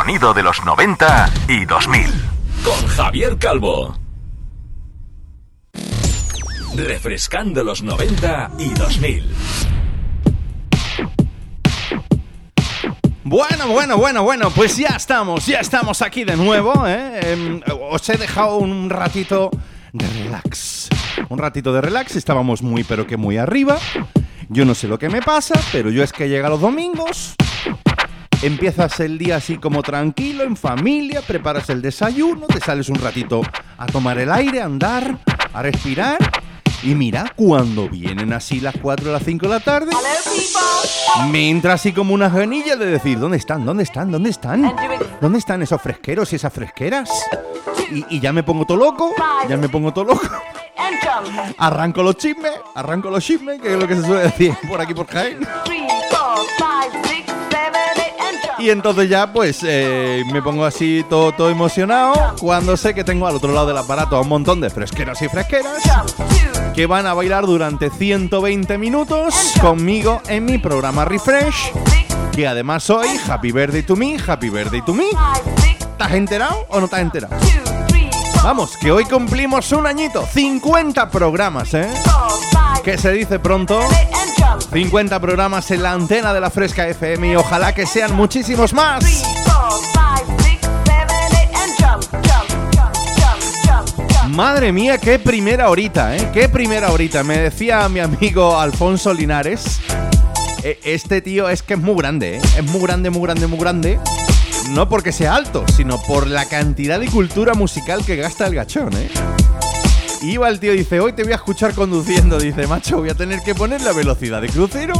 Sonido 0.02 0.34
de 0.34 0.42
los 0.42 0.64
90 0.64 1.32
y 1.48 1.64
2000. 1.64 2.06
Con 2.64 2.88
Javier 2.88 3.38
Calvo. 3.38 3.96
Refrescando 6.74 7.62
los 7.62 7.84
90 7.84 8.50
y 8.58 8.70
2000. 8.70 9.34
Bueno, 13.22 13.68
bueno, 13.68 13.96
bueno, 13.96 14.24
bueno, 14.24 14.50
pues 14.50 14.76
ya 14.76 14.96
estamos, 14.96 15.46
ya 15.46 15.60
estamos 15.60 16.02
aquí 16.02 16.24
de 16.24 16.36
nuevo. 16.36 16.84
¿eh? 16.84 17.20
Em, 17.22 17.60
os 17.88 18.08
he 18.08 18.16
dejado 18.16 18.56
un 18.56 18.90
ratito 18.90 19.50
de 19.92 20.08
relax. 20.08 20.88
Un 21.28 21.38
ratito 21.38 21.72
de 21.72 21.80
relax, 21.80 22.16
estábamos 22.16 22.60
muy 22.60 22.82
pero 22.82 23.06
que 23.06 23.16
muy 23.16 23.36
arriba. 23.38 23.78
Yo 24.48 24.64
no 24.64 24.74
sé 24.74 24.88
lo 24.88 24.98
que 24.98 25.08
me 25.08 25.22
pasa, 25.22 25.54
pero 25.70 25.90
yo 25.90 26.02
es 26.02 26.12
que 26.12 26.28
llega 26.28 26.48
los 26.48 26.60
domingos, 26.60 27.36
empiezas 28.42 28.98
el 29.00 29.18
día 29.18 29.36
así 29.36 29.56
como 29.56 29.82
tranquilo, 29.82 30.44
en 30.44 30.56
familia, 30.56 31.22
preparas 31.22 31.70
el 31.70 31.80
desayuno, 31.80 32.46
te 32.46 32.60
sales 32.60 32.88
un 32.88 32.96
ratito 32.96 33.42
a 33.78 33.86
tomar 33.86 34.18
el 34.18 34.30
aire, 34.30 34.60
a 34.60 34.66
andar, 34.66 35.18
a 35.52 35.62
respirar. 35.62 36.18
Y 36.82 36.96
mira, 36.96 37.32
cuando 37.36 37.88
vienen 37.88 38.32
así 38.32 38.58
las 38.60 38.74
4 38.82 39.08
o 39.08 39.12
las 39.12 39.22
5 39.22 39.46
de 39.46 39.52
la 39.52 39.60
tarde, 39.60 39.92
me 41.30 41.48
entra 41.48 41.74
así 41.74 41.92
como 41.92 42.12
unas 42.12 42.34
ganillas 42.34 42.76
de 42.76 42.86
decir, 42.86 43.20
¿dónde 43.20 43.36
están? 43.36 43.64
¿Dónde 43.64 43.84
están? 43.84 44.10
¿Dónde 44.10 44.30
están? 44.30 44.74
¿Dónde 45.20 45.38
están 45.38 45.62
esos 45.62 45.80
fresqueros 45.80 46.32
y 46.32 46.36
esas 46.36 46.52
fresqueras? 46.52 47.08
Y, 48.10 48.18
ya 48.18 48.32
me 48.32 48.42
pongo 48.42 48.64
todo 48.64 48.78
loco, 48.78 49.14
ya 49.48 49.56
me 49.56 49.68
pongo 49.68 49.92
todo 49.92 50.06
loco. 50.06 50.28
Arranco 51.58 52.02
los 52.02 52.16
chismes, 52.16 52.52
arranco 52.74 53.10
los 53.10 53.24
chismes, 53.24 53.60
que 53.60 53.74
es 53.74 53.78
lo 53.78 53.86
que 53.86 53.94
se 53.94 54.02
suele 54.02 54.22
decir 54.22 54.54
por 54.68 54.80
aquí 54.80 54.94
por 54.94 55.06
Jaén. 55.06 55.38
Y 58.62 58.70
entonces 58.70 59.08
ya 59.08 59.32
pues 59.32 59.58
eh, 59.66 60.22
me 60.32 60.40
pongo 60.40 60.64
así 60.64 61.04
todo, 61.10 61.32
todo 61.32 61.50
emocionado 61.50 62.36
cuando 62.38 62.76
sé 62.76 62.94
que 62.94 63.02
tengo 63.02 63.26
al 63.26 63.34
otro 63.34 63.52
lado 63.52 63.66
del 63.66 63.76
aparato 63.76 64.16
a 64.16 64.20
un 64.20 64.28
montón 64.28 64.60
de 64.60 64.70
fresqueros 64.70 65.20
y 65.20 65.28
fresqueras 65.28 65.82
que 66.72 66.86
van 66.86 67.06
a 67.08 67.12
bailar 67.12 67.44
durante 67.44 67.90
120 67.90 68.78
minutos 68.78 69.34
conmigo 69.60 70.22
en 70.28 70.44
mi 70.44 70.58
programa 70.58 71.04
Refresh, 71.04 71.72
que 72.30 72.46
además 72.46 72.84
soy 72.84 73.08
Happy 73.26 73.50
Birthday 73.50 73.82
to 73.82 73.96
Me, 73.96 74.16
Happy 74.24 74.48
Birthday 74.48 74.82
to 74.82 74.94
Me. 74.94 75.06
¿Estás 75.80 76.12
enterado 76.12 76.64
o 76.68 76.78
no 76.78 76.84
estás 76.84 77.00
enterado? 77.00 77.34
Vamos, 78.44 78.76
que 78.76 78.92
hoy 78.92 79.06
cumplimos 79.06 79.72
un 79.72 79.88
añito, 79.88 80.24
50 80.24 81.10
programas, 81.10 81.74
¿eh? 81.74 81.88
Que 82.84 82.98
se 82.98 83.12
dice 83.12 83.38
pronto. 83.38 83.80
eight, 83.80 84.08
and 84.12 84.60
jump. 84.60 84.72
50 84.72 85.20
programas 85.20 85.70
en 85.70 85.82
la 85.82 85.92
antena 85.92 86.32
de 86.34 86.40
la 86.40 86.50
Fresca 86.50 86.88
FM 86.88 87.32
y 87.32 87.36
ojalá 87.36 87.74
que 87.74 87.86
sean 87.86 88.14
muchísimos 88.14 88.72
más. 88.72 89.04
Madre 94.28 94.72
mía, 94.72 94.96
qué 94.98 95.18
primera 95.18 95.68
horita, 95.68 96.16
¿eh? 96.16 96.30
Qué 96.32 96.48
primera 96.48 96.90
horita. 96.90 97.22
Me 97.22 97.36
decía 97.38 97.86
mi 97.88 98.00
amigo 98.00 98.58
Alfonso 98.58 99.12
Linares. 99.12 99.78
e- 100.62 100.78
Este 100.84 101.20
tío 101.20 101.48
es 101.50 101.62
que 101.62 101.74
es 101.74 101.80
muy 101.80 101.94
grande, 101.96 102.36
¿eh? 102.36 102.40
Es 102.58 102.64
muy 102.64 102.80
grande, 102.80 103.10
muy 103.10 103.22
grande, 103.22 103.46
muy 103.46 103.58
grande. 103.58 104.00
No 104.70 104.88
porque 104.88 105.12
sea 105.12 105.34
alto, 105.34 105.64
sino 105.76 106.00
por 106.02 106.26
la 106.26 106.46
cantidad 106.46 106.98
de 106.98 107.08
cultura 107.08 107.52
musical 107.54 108.04
que 108.06 108.16
gasta 108.16 108.46
el 108.46 108.54
gachón, 108.54 108.90
¿eh? 108.96 109.10
Iba 110.22 110.48
el 110.48 110.60
tío 110.60 110.72
y 110.72 110.78
dice, 110.78 111.00
hoy 111.00 111.12
te 111.12 111.24
voy 111.24 111.32
a 111.32 111.36
escuchar 111.36 111.74
conduciendo. 111.74 112.38
Dice, 112.38 112.66
macho, 112.66 112.98
voy 112.98 113.10
a 113.10 113.14
tener 113.14 113.40
que 113.40 113.54
poner 113.54 113.80
la 113.82 113.92
velocidad 113.92 114.40
de 114.40 114.48
crucero. 114.48 114.94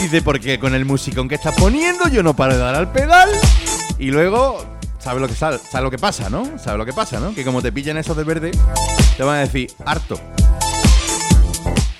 Dice, 0.00 0.22
porque 0.22 0.58
con 0.58 0.74
el 0.74 0.84
musicón 0.84 1.28
que 1.28 1.34
estás 1.34 1.54
poniendo 1.56 2.08
yo 2.08 2.22
no 2.22 2.34
paro 2.36 2.52
de 2.54 2.60
dar 2.60 2.74
al 2.74 2.92
pedal. 2.92 3.28
Y 3.98 4.10
luego, 4.10 4.64
¿sabes 5.00 5.20
lo 5.20 5.26
que, 5.28 5.34
sal- 5.34 5.60
sabe 5.70 5.84
lo 5.84 5.90
que 5.90 5.98
pasa, 5.98 6.30
no? 6.30 6.44
¿Sabes 6.58 6.78
lo 6.78 6.84
que 6.86 6.92
pasa, 6.92 7.18
no? 7.18 7.34
Que 7.34 7.44
como 7.44 7.62
te 7.62 7.72
pillan 7.72 7.96
esos 7.96 8.16
de 8.16 8.22
verde, 8.24 8.52
te 9.16 9.22
van 9.24 9.36
a 9.36 9.40
decir, 9.40 9.72
harto. 9.84 10.20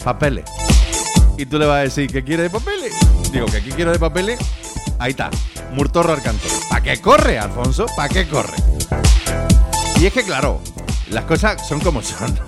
Papeles. 0.04 0.44
Y 1.36 1.46
tú 1.46 1.58
le 1.58 1.66
vas 1.66 1.78
a 1.78 1.82
decir, 1.82 2.10
¿qué 2.10 2.22
quiere 2.22 2.44
de 2.44 2.50
papeles? 2.50 2.92
Digo, 3.32 3.46
que 3.46 3.56
aquí 3.56 3.70
quiero 3.72 3.90
de 3.90 3.98
papeles. 3.98 4.38
Ahí 5.00 5.10
está, 5.10 5.28
Murtorro 5.72 6.12
Arcanto. 6.12 6.46
¿Para 6.68 6.82
qué 6.82 7.00
corre, 7.00 7.38
Alfonso? 7.38 7.86
¿Para 7.96 8.08
qué 8.08 8.28
corre? 8.28 8.54
Y 10.00 10.06
es 10.06 10.12
que, 10.12 10.22
claro, 10.22 10.60
las 11.10 11.24
cosas 11.24 11.66
son 11.66 11.80
como 11.80 12.02
son. 12.02 12.38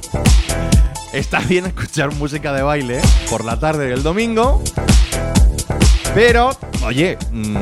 Está 1.12 1.40
bien 1.40 1.66
escuchar 1.66 2.12
música 2.14 2.52
de 2.52 2.62
baile 2.62 3.00
por 3.30 3.44
la 3.44 3.58
tarde 3.58 3.88
del 3.88 4.02
domingo, 4.02 4.62
pero, 6.14 6.56
oye, 6.84 7.16
mm, 7.30 7.56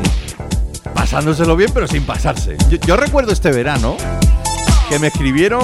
pasándoselo 0.95 1.57
bien, 1.57 1.71
pero 1.73 1.87
sin 1.87 2.05
pasarse. 2.05 2.57
Yo, 2.69 2.79
yo 2.79 2.97
recuerdo 2.97 3.33
este 3.33 3.51
verano 3.53 3.97
que 4.89 4.99
me 4.99 5.09
escribieron, 5.09 5.63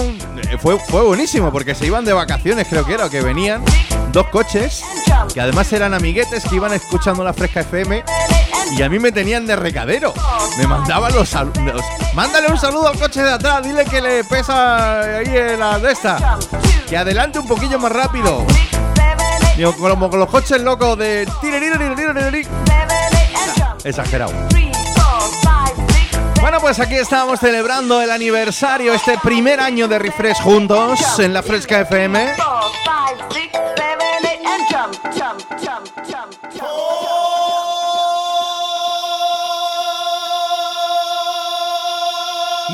eh, 0.50 0.58
fue, 0.60 0.78
fue 0.78 1.02
buenísimo, 1.02 1.50
porque 1.50 1.74
se 1.74 1.86
iban 1.86 2.04
de 2.04 2.12
vacaciones, 2.12 2.66
creo 2.68 2.84
que 2.84 2.94
era, 2.94 3.06
o 3.06 3.10
que 3.10 3.22
venían 3.22 3.64
dos 4.12 4.26
coches, 4.28 4.82
que 5.32 5.40
además 5.40 5.72
eran 5.72 5.94
amiguetes 5.94 6.44
que 6.44 6.56
iban 6.56 6.72
escuchando 6.72 7.24
la 7.24 7.32
Fresca 7.32 7.60
FM 7.60 8.04
y 8.72 8.82
a 8.82 8.88
mí 8.88 8.98
me 8.98 9.12
tenían 9.12 9.46
de 9.46 9.56
recadero. 9.56 10.14
Me 10.58 10.66
mandaban 10.66 11.12
los 11.14 11.28
saludos. 11.28 11.82
Mándale 12.14 12.48
un 12.48 12.58
saludo 12.58 12.88
al 12.88 12.98
coche 12.98 13.22
de 13.22 13.32
atrás, 13.32 13.62
dile 13.62 13.84
que 13.84 14.00
le 14.00 14.24
pesa 14.24 15.00
ahí 15.00 15.56
la 15.58 15.78
de 15.78 15.92
esta. 15.92 16.38
Que 16.88 16.96
adelante 16.96 17.38
un 17.38 17.46
poquillo 17.46 17.78
más 17.78 17.92
rápido. 17.92 18.44
Digo, 19.56 19.74
como 19.76 20.08
con 20.08 20.18
los 20.18 20.28
coches 20.28 20.60
locos 20.62 20.96
de. 20.98 21.28
Exagerado. 23.84 24.32
Bueno, 26.40 26.58
pues 26.60 26.80
aquí 26.80 26.94
estamos 26.94 27.38
celebrando 27.38 28.00
el 28.00 28.10
aniversario, 28.10 28.94
este 28.94 29.18
primer 29.18 29.60
año 29.60 29.86
de 29.88 29.98
Refresh 29.98 30.40
juntos 30.40 31.18
en 31.18 31.34
la 31.34 31.42
Fresca 31.42 31.80
FM. 31.80 32.32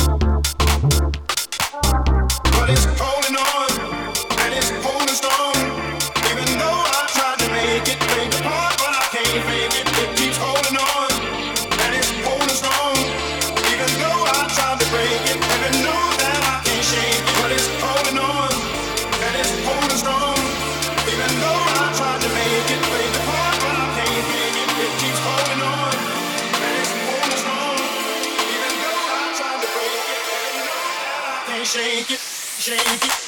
shake 31.68 32.10
it, 32.10 32.18
shake 32.18 33.04
it. 33.04 33.27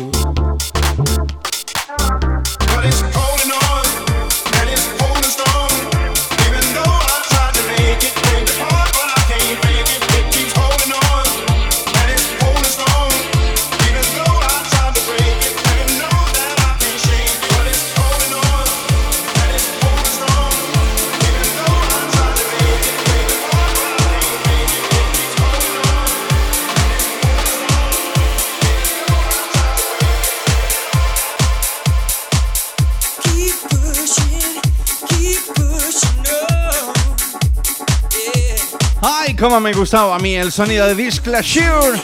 Cómo 39.41 39.59
me 39.59 39.73
gustaba 39.73 40.15
a 40.15 40.19
mí 40.19 40.35
el 40.35 40.51
sonido 40.51 40.85
de 40.85 40.93
Disclosure! 40.93 41.99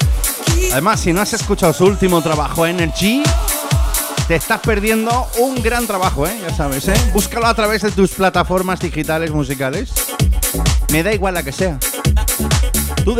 Además, 0.71 0.99
si 0.99 1.13
no 1.13 1.21
has 1.21 1.33
escuchado 1.33 1.71
su 1.71 1.85
último 1.85 2.19
trabajo, 2.23 2.65
Energy, 2.65 3.21
te 4.27 4.35
estás 4.35 4.59
perdiendo 4.59 5.27
un 5.37 5.61
gran 5.61 5.85
trabajo, 5.85 6.25
¿eh? 6.25 6.35
Ya 6.41 6.51
sabes, 6.55 6.87
¿eh? 6.87 6.95
Búscalo 7.13 7.45
a 7.45 7.53
través 7.53 7.83
de 7.83 7.91
tus 7.91 8.09
plataformas 8.11 8.79
digitales 8.79 9.29
musicales. 9.29 9.91
Me 10.91 11.03
da 11.03 11.13
igual 11.13 11.35
la 11.35 11.43
que 11.43 11.51
sea. 11.51 11.77
Tú 13.05 13.15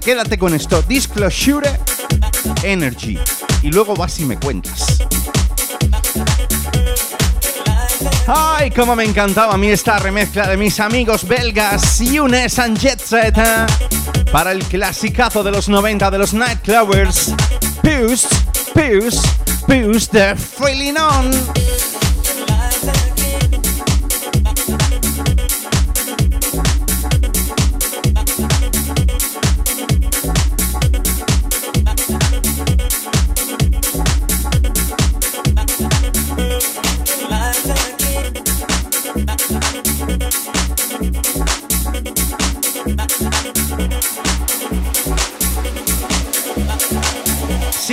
quédate 0.00 0.38
con 0.38 0.52
esto. 0.52 0.82
Disclosure 0.82 1.80
Energy. 2.62 3.18
Y 3.62 3.70
luego 3.70 3.96
vas 3.96 4.20
y 4.20 4.26
me 4.26 4.38
cuentas. 4.38 4.98
¡Ay, 8.26 8.70
cómo 8.70 8.94
me 8.94 9.04
encantaba 9.04 9.54
a 9.54 9.58
mí 9.58 9.68
esta 9.68 9.98
remezcla 9.98 10.46
de 10.46 10.56
mis 10.56 10.78
amigos 10.78 11.26
belgas 11.26 11.98
Younes 11.98 12.58
and 12.58 12.78
Jet 12.78 13.00
Set 13.00 13.36
eh, 13.36 13.66
para 14.30 14.52
el 14.52 14.64
clasicazo 14.64 15.42
de 15.42 15.50
los 15.50 15.68
90 15.68 16.10
de 16.10 16.18
los 16.18 16.32
Nightclubbers 16.32 17.34
Push, 17.82 18.26
Push, 18.74 19.18
Push 19.66 20.08
the 20.08 20.36
Feeling 20.36 20.96
On 20.96 21.30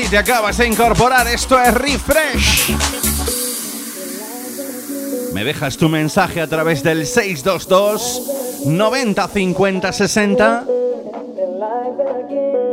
te 0.10 0.18
acabas 0.18 0.58
de 0.58 0.68
incorporar, 0.68 1.28
esto 1.28 1.60
es 1.60 1.72
Refresh. 1.74 2.76
Me 5.34 5.44
dejas 5.44 5.78
tu 5.78 5.88
mensaje 5.88 6.42
a 6.42 6.48
través 6.48 6.82
del 6.82 7.06
622 7.06 8.66
90 8.66 9.28
50 9.28 9.94
60. 9.94 10.64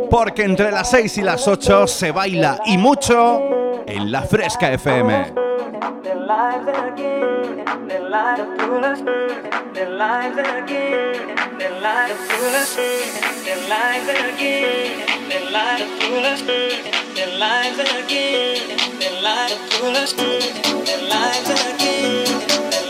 Porque 0.09 0.45
entre 0.45 0.71
las 0.73 0.91
6 0.91 1.19
y 1.19 1.23
las 1.23 1.47
8 1.47 1.87
se 1.87 2.11
baila 2.11 2.61
y 2.65 2.79
mucho 2.79 3.83
en 3.87 4.11
la 4.11 4.23
Fresca 4.23 4.73
FM. 4.73 5.35
their 17.17 17.39
lives 17.39 17.79
again, 17.79 18.77
their 19.01 19.23
lives 19.23 19.55
pull 19.79 19.97
us 19.97 20.13
through, 20.13 20.39
their 20.85 21.09
lives 21.09 21.49
again, 21.49 22.27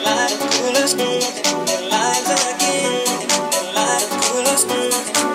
lives 0.03 0.37
pull 0.59 0.77
us 0.77 0.93
through, 0.95 1.21
their 1.67 1.89
lives 1.89 2.31
again, 2.31 3.29
their 3.29 3.73
lives. 3.73 5.26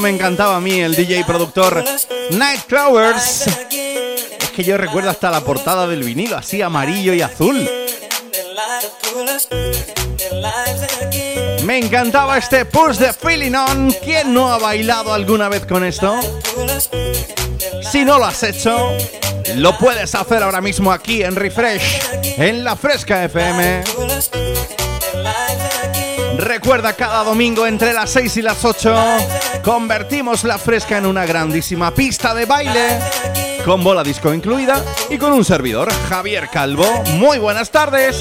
Me 0.00 0.08
encantaba 0.08 0.56
a 0.56 0.60
mí 0.60 0.80
el 0.80 0.94
DJ 0.96 1.24
productor 1.24 1.84
Nightcrawlers. 2.30 3.46
Es 3.46 4.50
que 4.56 4.64
yo 4.64 4.78
recuerdo 4.78 5.10
hasta 5.10 5.30
la 5.30 5.42
portada 5.42 5.86
del 5.86 6.02
vinilo, 6.02 6.38
así 6.38 6.62
amarillo 6.62 7.12
y 7.12 7.20
azul. 7.20 7.68
Me 11.64 11.78
encantaba 11.78 12.38
este 12.38 12.64
push 12.64 12.96
de 12.96 13.12
Feeling 13.12 13.54
On. 13.54 13.92
¿Quién 14.02 14.32
no 14.32 14.50
ha 14.50 14.58
bailado 14.58 15.12
alguna 15.12 15.50
vez 15.50 15.66
con 15.66 15.84
esto? 15.84 16.18
Si 17.92 18.02
no 18.02 18.18
lo 18.18 18.24
has 18.24 18.42
hecho, 18.42 18.96
lo 19.56 19.76
puedes 19.76 20.14
hacer 20.14 20.42
ahora 20.42 20.62
mismo 20.62 20.92
aquí 20.92 21.22
en 21.22 21.36
Refresh, 21.36 22.00
en 22.38 22.64
la 22.64 22.74
Fresca 22.74 23.24
FM. 23.24 23.84
Recuerda 26.38 26.94
cada 26.94 27.22
domingo 27.22 27.66
entre 27.66 27.92
las 27.92 28.08
6 28.10 28.38
y 28.38 28.42
las 28.42 28.64
8 28.64 29.39
convertimos 29.72 30.42
la 30.42 30.58
fresca 30.58 30.98
en 30.98 31.06
una 31.06 31.24
grandísima 31.24 31.94
pista 31.94 32.34
de 32.34 32.44
baile 32.44 32.98
con 33.64 33.84
bola 33.84 34.02
disco 34.02 34.34
incluida 34.34 34.84
y 35.08 35.16
con 35.16 35.32
un 35.32 35.44
servidor, 35.44 35.92
Javier 36.08 36.48
Calvo. 36.48 36.84
Muy 37.14 37.38
buenas 37.38 37.70
tardes. 37.70 38.20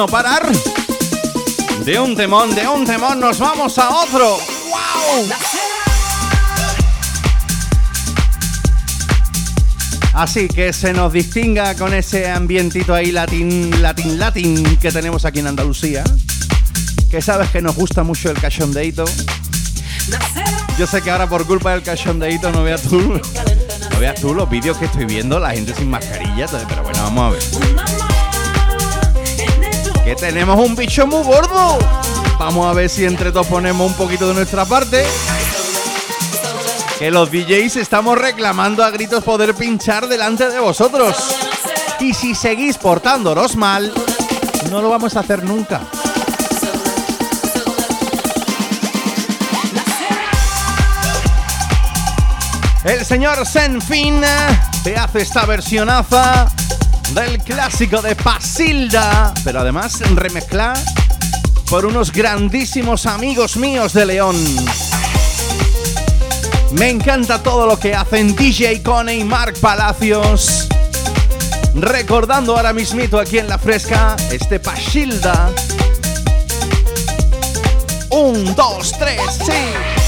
No 0.00 0.06
parar. 0.06 0.50
De 1.84 2.00
un 2.00 2.16
temón, 2.16 2.54
de 2.54 2.66
un 2.66 2.86
temón, 2.86 3.20
nos 3.20 3.38
vamos 3.38 3.76
a 3.76 3.90
otro. 3.90 4.38
¡Wow! 4.70 5.28
Así 10.14 10.48
que 10.48 10.72
se 10.72 10.94
nos 10.94 11.12
distinga 11.12 11.74
con 11.74 11.92
ese 11.92 12.30
ambientito 12.30 12.94
ahí 12.94 13.12
latín, 13.12 13.82
latín, 13.82 14.18
latín 14.18 14.78
que 14.78 14.90
tenemos 14.90 15.26
aquí 15.26 15.40
en 15.40 15.48
Andalucía. 15.48 16.02
Que 17.10 17.20
sabes 17.20 17.50
que 17.50 17.60
nos 17.60 17.76
gusta 17.76 18.02
mucho 18.02 18.30
el 18.30 18.40
cachondeito. 18.40 19.04
Yo 20.78 20.86
sé 20.86 21.02
que 21.02 21.10
ahora 21.10 21.28
por 21.28 21.46
culpa 21.46 21.72
del 21.72 21.82
cachondeito 21.82 22.50
no 22.50 22.62
veas 22.62 22.80
tú, 22.80 23.20
no 23.90 24.00
veas 24.00 24.18
tú 24.18 24.32
los 24.32 24.48
vídeos 24.48 24.78
que 24.78 24.86
estoy 24.86 25.04
viendo, 25.04 25.38
la 25.38 25.50
gente 25.50 25.74
sin 25.74 25.90
mascarilla, 25.90 26.46
pero 26.66 26.84
bueno, 26.84 27.02
vamos 27.02 27.24
a 27.26 27.30
ver. 27.32 27.99
Tenemos 30.16 30.58
un 30.58 30.74
bicho 30.74 31.06
muy 31.06 31.22
gordo. 31.22 31.78
Vamos 32.38 32.66
a 32.66 32.72
ver 32.72 32.88
si 32.88 33.04
entre 33.04 33.30
todos 33.32 33.46
ponemos 33.46 33.90
un 33.90 33.96
poquito 33.96 34.28
de 34.28 34.34
nuestra 34.34 34.64
parte. 34.64 35.04
Que 36.98 37.10
los 37.10 37.30
DJs 37.30 37.76
estamos 37.76 38.18
reclamando 38.18 38.84
a 38.84 38.90
gritos 38.90 39.22
poder 39.22 39.54
pinchar 39.54 40.08
delante 40.08 40.48
de 40.50 40.58
vosotros. 40.58 41.16
Y 42.00 42.12
si 42.12 42.34
seguís 42.34 42.76
portándonos 42.76 43.56
mal, 43.56 43.92
no 44.70 44.82
lo 44.82 44.90
vamos 44.90 45.16
a 45.16 45.20
hacer 45.20 45.44
nunca. 45.44 45.80
El 52.84 53.04
señor 53.04 53.46
Senfin 53.46 54.22
te 54.82 54.96
hace 54.96 55.20
esta 55.20 55.46
versionaza 55.46 56.48
del 57.14 57.38
clásico 57.38 58.00
de 58.02 58.14
Pasilda, 58.14 59.32
pero 59.42 59.60
además 59.60 60.00
remezcla 60.14 60.74
por 61.68 61.86
unos 61.86 62.12
grandísimos 62.12 63.06
amigos 63.06 63.56
míos 63.56 63.92
de 63.92 64.06
León. 64.06 64.36
Me 66.72 66.88
encanta 66.88 67.42
todo 67.42 67.66
lo 67.66 67.78
que 67.78 67.94
hacen 67.94 68.34
DJ 68.36 68.82
Cone 68.82 69.16
y 69.16 69.24
Mark 69.24 69.54
Palacios. 69.60 70.68
Recordando 71.74 72.56
ahora 72.56 72.72
mismito 72.72 73.18
aquí 73.18 73.38
en 73.38 73.48
la 73.48 73.58
fresca 73.58 74.16
este 74.30 74.60
Pasilda. 74.60 75.50
Un, 78.10 78.54
dos, 78.54 78.92
tres, 78.98 79.20
sí. 79.44 79.99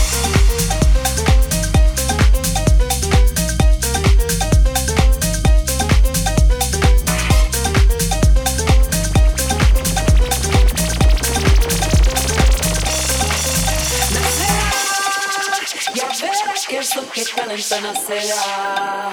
Calenta 17.53 17.81
nacerá. 17.81 19.13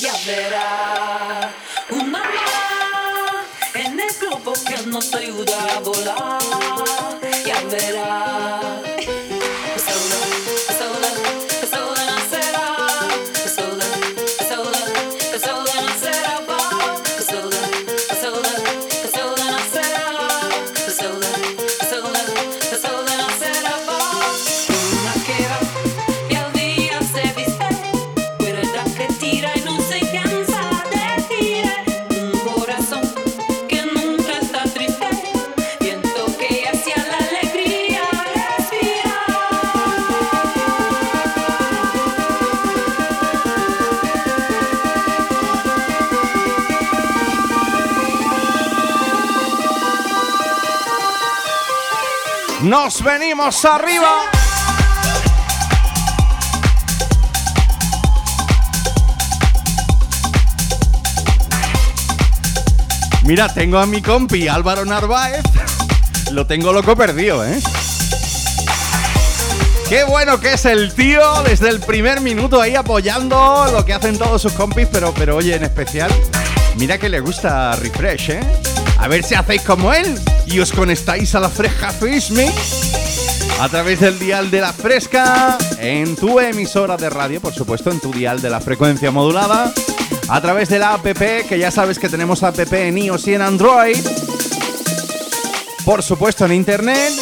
Ya 0.00 0.12
verás 0.26 1.52
una 1.90 2.04
más 2.04 3.46
en 3.74 4.00
el 4.00 4.12
globo 4.20 4.52
que 4.66 4.86
nos 4.86 5.14
ayuda 5.14 5.76
a 5.76 5.80
volar. 5.80 6.40
Ya 7.44 7.60
verás. 7.70 8.85
Nos 52.66 53.00
venimos 53.00 53.64
arriba. 53.64 54.08
Mira, 63.22 63.54
tengo 63.54 63.78
a 63.78 63.86
mi 63.86 64.02
compi 64.02 64.48
Álvaro 64.48 64.84
Narváez. 64.84 65.44
Lo 66.32 66.48
tengo 66.48 66.72
loco 66.72 66.96
perdido, 66.96 67.46
¿eh? 67.46 67.56
Qué 69.88 70.02
bueno 70.02 70.40
que 70.40 70.54
es 70.54 70.64
el 70.64 70.92
tío 70.92 71.44
desde 71.44 71.68
el 71.68 71.78
primer 71.78 72.20
minuto 72.20 72.60
ahí 72.60 72.74
apoyando 72.74 73.68
lo 73.70 73.84
que 73.84 73.94
hacen 73.94 74.18
todos 74.18 74.42
sus 74.42 74.54
compis, 74.54 74.88
pero, 74.90 75.14
pero 75.14 75.36
oye, 75.36 75.54
en 75.54 75.62
especial, 75.62 76.10
mira 76.74 76.98
que 76.98 77.08
le 77.08 77.20
gusta 77.20 77.76
Refresh, 77.76 78.30
¿eh? 78.30 78.40
A 78.98 79.06
ver 79.06 79.22
si 79.22 79.36
hacéis 79.36 79.62
como 79.62 79.92
él 79.92 80.20
y 80.46 80.60
os 80.60 80.72
conectáis 80.72 81.34
a 81.34 81.40
la 81.40 81.48
fresca 81.48 81.90
Fish 81.90 82.30
Me 82.30 82.50
a 83.60 83.68
través 83.68 84.00
del 84.00 84.18
dial 84.18 84.50
de 84.50 84.60
la 84.60 84.72
fresca 84.72 85.56
en 85.78 86.14
tu 86.14 86.38
emisora 86.40 86.96
de 86.96 87.08
radio, 87.08 87.40
por 87.40 87.54
supuesto, 87.54 87.90
en 87.90 88.00
tu 88.00 88.12
dial 88.12 88.40
de 88.42 88.50
la 88.50 88.60
frecuencia 88.60 89.10
modulada, 89.10 89.72
a 90.28 90.40
través 90.40 90.68
de 90.68 90.78
la 90.78 90.94
app, 90.94 91.04
que 91.04 91.58
ya 91.58 91.70
sabes 91.70 91.98
que 91.98 92.08
tenemos 92.08 92.42
app 92.42 92.58
en 92.72 92.98
iOS 92.98 93.28
y 93.28 93.34
en 93.34 93.42
Android, 93.42 93.96
por 95.84 96.02
supuesto 96.02 96.44
en 96.44 96.52
internet. 96.52 97.12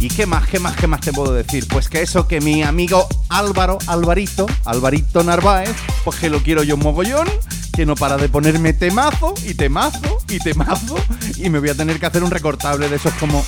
¿Y 0.00 0.08
qué 0.08 0.26
más, 0.26 0.46
qué 0.46 0.58
más, 0.58 0.76
qué 0.76 0.86
más 0.86 1.00
te 1.00 1.12
puedo 1.14 1.32
decir? 1.32 1.66
Pues 1.66 1.88
que 1.88 2.02
eso 2.02 2.28
que 2.28 2.42
mi 2.42 2.62
amigo 2.62 3.08
Álvaro, 3.30 3.78
Alvarito, 3.86 4.44
Alvarito 4.66 5.24
Narváez, 5.24 5.74
pues 6.04 6.18
que 6.18 6.28
lo 6.28 6.42
quiero 6.42 6.62
yo 6.62 6.76
mogollón, 6.76 7.26
que 7.74 7.84
no 7.84 7.96
para 7.96 8.16
de 8.16 8.28
ponerme 8.28 8.72
temazo 8.72 9.34
y 9.44 9.54
temazo 9.54 10.20
y 10.28 10.38
temazo, 10.38 10.96
y 11.36 11.50
me 11.50 11.58
voy 11.58 11.70
a 11.70 11.74
tener 11.74 11.98
que 11.98 12.06
hacer 12.06 12.22
un 12.22 12.30
recortable 12.30 12.88
de 12.88 12.96
esos 12.96 13.12
como, 13.14 13.44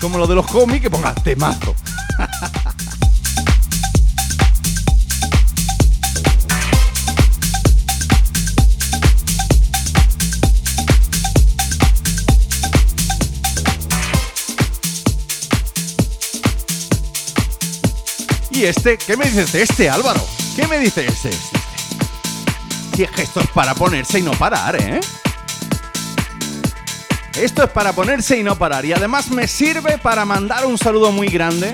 como 0.00 0.18
lo 0.18 0.26
de 0.26 0.34
los 0.34 0.46
cómics, 0.46 0.82
que 0.82 0.90
ponga 0.90 1.14
temazo. 1.14 1.74
¿Y 18.50 18.64
este? 18.64 18.96
¿Qué 18.96 19.18
me 19.18 19.26
dices 19.26 19.52
de 19.52 19.62
este, 19.62 19.90
Álvaro? 19.90 20.24
¿Qué 20.56 20.66
me 20.66 20.78
dices 20.78 21.22
de 21.22 21.28
este? 21.28 21.55
Si 22.96 23.02
es 23.02 23.10
que 23.10 23.22
esto 23.22 23.40
es 23.40 23.48
para 23.48 23.74
ponerse 23.74 24.18
y 24.20 24.22
no 24.22 24.30
parar, 24.32 24.74
¿eh? 24.80 25.00
Esto 27.38 27.64
es 27.64 27.68
para 27.70 27.92
ponerse 27.92 28.38
y 28.38 28.42
no 28.42 28.56
parar. 28.56 28.86
Y 28.86 28.94
además 28.94 29.30
me 29.30 29.46
sirve 29.46 29.98
para 29.98 30.24
mandar 30.24 30.64
un 30.64 30.78
saludo 30.78 31.12
muy 31.12 31.28
grande 31.28 31.70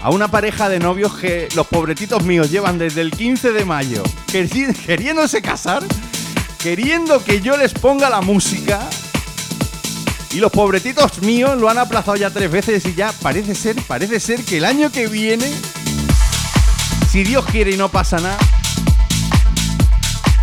a 0.00 0.10
una 0.10 0.26
pareja 0.26 0.68
de 0.68 0.80
novios 0.80 1.14
que 1.16 1.48
los 1.54 1.68
pobretitos 1.68 2.24
míos 2.24 2.50
llevan 2.50 2.78
desde 2.78 3.00
el 3.02 3.12
15 3.12 3.52
de 3.52 3.64
mayo 3.64 4.02
queri- 4.32 4.74
queriéndose 4.84 5.40
casar, 5.42 5.84
queriendo 6.60 7.22
que 7.22 7.40
yo 7.40 7.56
les 7.56 7.72
ponga 7.72 8.10
la 8.10 8.20
música. 8.20 8.80
Y 10.32 10.40
los 10.40 10.50
pobretitos 10.50 11.22
míos 11.22 11.56
lo 11.56 11.70
han 11.70 11.78
aplazado 11.78 12.16
ya 12.16 12.30
tres 12.30 12.50
veces 12.50 12.84
y 12.86 12.94
ya 12.94 13.12
parece 13.22 13.54
ser, 13.54 13.76
parece 13.82 14.18
ser 14.18 14.44
que 14.44 14.58
el 14.58 14.64
año 14.64 14.90
que 14.90 15.06
viene, 15.06 15.48
si 17.10 17.22
Dios 17.22 17.44
quiere 17.46 17.70
y 17.70 17.76
no 17.76 17.88
pasa 17.88 18.18
nada, 18.18 18.36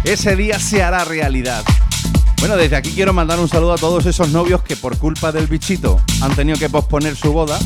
ese 0.06 0.36
día 0.36 0.60
se 0.60 0.84
hará 0.84 1.04
realidad. 1.04 1.64
Bueno, 2.40 2.58
desde 2.58 2.76
aquí 2.76 2.92
quiero 2.92 3.12
mandar 3.12 3.40
un 3.40 3.50
saludo 3.50 3.74
a 3.74 3.78
todos 3.78 4.06
esos 4.06 4.30
novios 4.30 4.62
que 4.62 4.76
por 4.76 4.98
culpa 4.98 5.32
del 5.32 5.48
bichito 5.48 6.00
han 6.22 6.36
tenido 6.36 6.60
que 6.60 6.70
posponer 6.70 7.16
su 7.16 7.34
boda, 7.34 7.58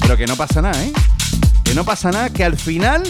pero 0.00 0.16
que 0.16 0.26
no 0.26 0.36
pasa 0.36 0.62
nada, 0.62 0.82
¿eh? 0.82 0.92
Que 1.64 1.74
no 1.74 1.84
pasa 1.84 2.10
nada, 2.10 2.30
que 2.30 2.44
al 2.44 2.56
final, 2.56 3.02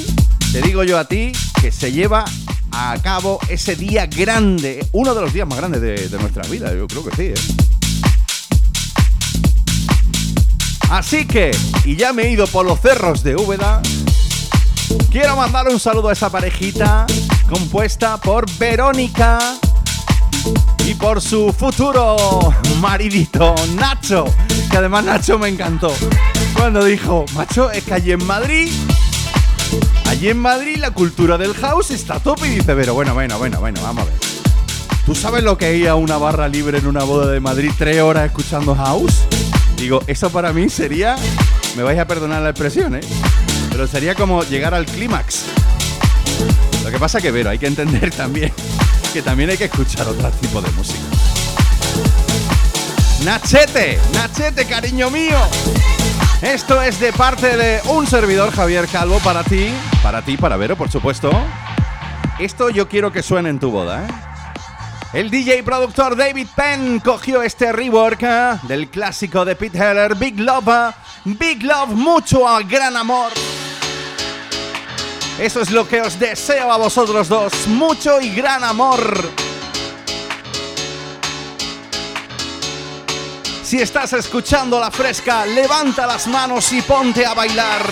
te 0.53 0.62
digo 0.62 0.83
yo 0.83 0.99
a 0.99 1.07
ti, 1.07 1.33
que 1.61 1.70
se 1.70 1.93
lleva 1.93 2.24
a 2.72 2.97
cabo 3.03 3.39
ese 3.49 3.76
día 3.76 4.07
grande, 4.07 4.85
uno 4.93 5.14
de 5.14 5.20
los 5.20 5.33
días 5.33 5.47
más 5.47 5.59
grandes 5.59 5.80
de, 5.80 6.18
nuestra 6.18 6.43
vida, 6.49 6.74
yo 6.74 6.87
creo 6.89 7.05
que 7.05 7.16
sí, 7.16 7.22
¿eh? 7.22 7.55
Así 10.91 11.24
que, 11.24 11.57
y 11.85 11.97
ya 11.97 12.12
me 12.12 12.24
he 12.24 12.30
ido 12.30 12.47
por 12.49 12.66
los 12.66 12.80
cerros 12.80 13.22
de 13.22 13.37
Úbeda, 13.37 13.80
quiero 15.11 15.37
mandar 15.37 15.68
un 15.68 15.78
saludo 15.78 16.09
a 16.09 16.12
esa 16.12 16.30
parejita 16.30 17.07
compuesta 17.53 18.16
por 18.16 18.50
Verónica 18.57 19.38
y 20.86 20.94
por 20.94 21.20
su 21.20 21.53
futuro 21.53 22.55
maridito, 22.80 23.55
Nacho. 23.74 24.24
Que 24.70 24.78
además 24.78 25.05
Nacho 25.05 25.38
me 25.38 25.48
encantó. 25.48 25.92
Cuando 26.57 26.82
dijo, 26.82 27.26
macho, 27.34 27.70
es 27.70 27.84
que 27.84 27.92
allí 27.92 28.12
en 28.12 28.24
Madrid, 28.24 28.72
allí 30.07 30.30
en 30.30 30.38
Madrid 30.38 30.78
la 30.78 30.92
cultura 30.92 31.36
del 31.36 31.53
house 31.53 31.90
está 31.90 32.14
a 32.14 32.20
tope. 32.20 32.46
Y 32.46 32.57
dice, 32.57 32.74
pero 32.74 32.94
bueno, 32.94 33.12
bueno, 33.12 33.36
bueno, 33.36 33.61
bueno, 33.61 33.82
vamos 33.82 34.05
a 34.05 34.07
ver. 34.07 34.14
¿Tú 35.05 35.14
sabes 35.14 35.44
lo 35.44 35.59
que 35.59 35.86
a 35.86 35.94
una 35.94 36.16
barra 36.16 36.48
libre 36.48 36.78
en 36.78 36.86
una 36.86 37.05
boda 37.05 37.30
de 37.30 37.40
Madrid 37.40 37.70
tres 37.76 38.00
horas 38.00 38.24
escuchando 38.24 38.74
house? 38.74 39.24
Digo, 39.76 40.00
eso 40.07 40.30
para 40.30 40.55
mí 40.55 40.70
sería, 40.70 41.16
me 41.76 41.82
vais 41.82 41.98
a 41.98 42.07
perdonar 42.07 42.40
la 42.40 42.48
expresión, 42.48 42.94
¿eh? 42.94 43.00
Pero 43.70 43.86
sería 43.86 44.14
como 44.14 44.42
llegar 44.42 44.72
al 44.72 44.86
clímax. 44.86 45.44
Lo 46.83 46.91
que 46.91 46.99
pasa 46.99 47.20
que, 47.20 47.33
pero 47.33 47.51
hay 47.51 47.59
que 47.59 47.66
entender 47.66 48.11
también 48.16 48.53
que 49.12 49.20
también 49.20 49.51
hay 49.51 49.59
que 49.59 49.66
escuchar 49.66 50.09
otro 50.09 50.30
tipo 50.30 50.62
de 50.62 50.70
música. 50.70 51.01
Nachete, 53.24 54.01
Nachete, 54.14 54.64
cariño 54.64 55.11
mío. 55.11 55.39
Esto 56.41 56.80
es 56.80 56.99
de 56.99 57.12
parte 57.12 57.57
de 57.57 57.80
un 57.91 58.07
servidor, 58.07 58.51
Javier 58.53 58.89
Calvo, 58.89 59.18
para 59.18 59.45
ti, 59.45 59.68
para 60.03 60.22
ti, 60.22 60.39
para 60.39 60.57
Vero, 60.57 60.76
por 60.76 60.91
supuesto. 60.91 61.30
Esto 62.39 62.70
yo 62.70 62.89
quiero 62.89 63.12
que 63.12 63.22
suene 63.22 63.51
en 63.51 63.61
tu 63.61 63.70
boda, 63.70 64.07
¿eh? 64.07 64.11
El 65.12 65.30
DJ 65.30 65.62
productor 65.62 66.16
David 66.16 66.47
Penn 66.57 66.99
cogió 67.01 67.43
este 67.43 67.70
rework 67.70 68.22
¿eh? 68.22 68.59
del 68.62 68.89
clásico 68.89 69.45
de 69.45 69.57
Pete 69.57 69.76
Heller, 69.76 70.14
Big 70.14 70.41
Love. 70.41 70.95
Big 71.26 71.62
Love, 71.62 71.91
mucho 71.91 72.49
a 72.49 72.62
gran 72.62 72.97
amor. 72.97 73.30
Eso 75.43 75.61
es 75.61 75.72
lo 75.72 75.88
que 75.88 76.01
os 76.01 76.20
deseo 76.20 76.70
a 76.70 76.76
vosotros 76.76 77.28
dos, 77.28 77.66
mucho 77.66 78.20
y 78.20 78.32
gran 78.32 78.62
amor. 78.62 79.28
Si 83.64 83.80
estás 83.80 84.12
escuchando 84.12 84.78
la 84.78 84.93
fresca, 84.93 85.45
levanta 85.45 86.07
las 86.07 86.28
manos 86.28 86.72
y 86.72 86.80
ponte 86.82 87.26
a 87.26 87.34
bailar. 87.34 87.82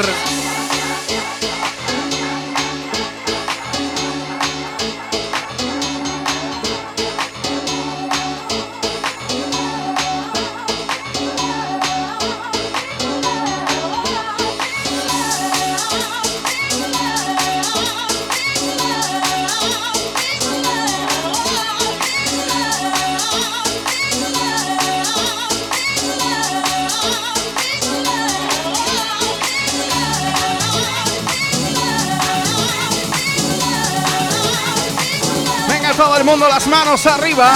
El 36.20 36.26
mundo 36.26 36.46
las 36.48 36.66
manos 36.66 37.06
arriba. 37.06 37.50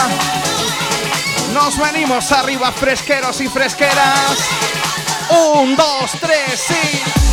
Nos 1.53 1.77
venimos 1.77 2.33
arriba, 2.33 2.73
fresqueros 2.73 3.41
y 3.43 3.49
fresqueras. 3.49 4.39
Un, 5.55 5.77
dos, 5.77 6.13
tres, 6.19 6.65
y 6.71 7.24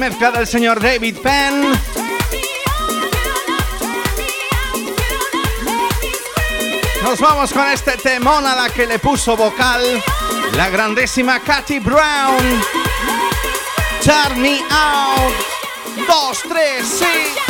remezcla 0.00 0.30
del 0.30 0.46
señor 0.46 0.80
David 0.80 1.18
Penn. 1.18 1.78
Nos 7.02 7.20
vamos 7.20 7.52
con 7.52 7.68
este 7.68 7.98
temón 7.98 8.46
a 8.46 8.56
la 8.56 8.70
que 8.70 8.86
le 8.86 8.98
puso 8.98 9.36
vocal 9.36 9.82
la 10.56 10.70
grandísima 10.70 11.40
Katy 11.40 11.80
Brown. 11.80 12.62
Turn 14.02 14.40
me 14.40 14.60
out. 14.70 15.34
Dos, 16.08 16.44
tres, 16.48 16.86
sí. 16.86 17.49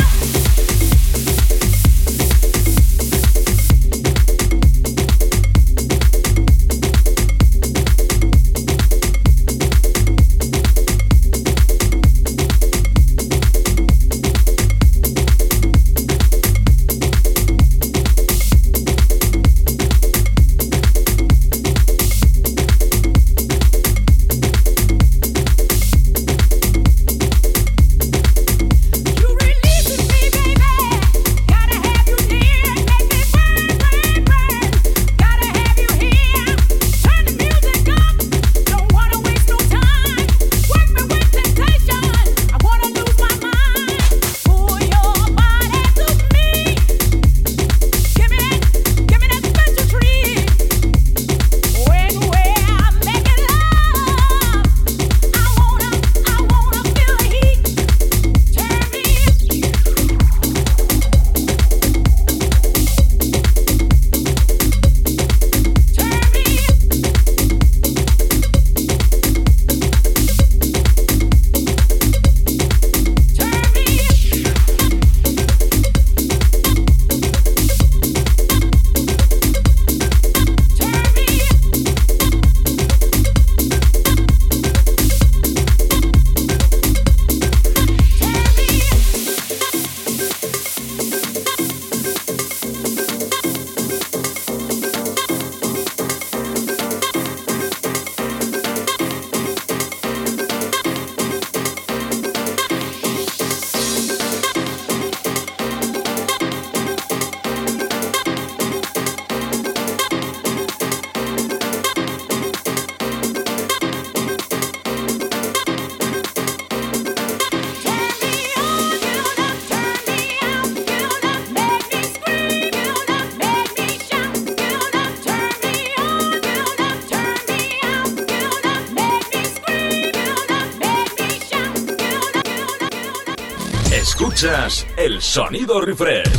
Escuchas 134.21 134.85
el 134.97 135.19
sonido 135.19 135.81
refresh. 135.81 136.29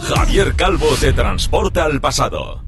Javier 0.00 0.54
Calvo 0.54 0.86
te 1.00 1.12
transporta 1.12 1.82
al 1.82 2.00
pasado. 2.00 2.62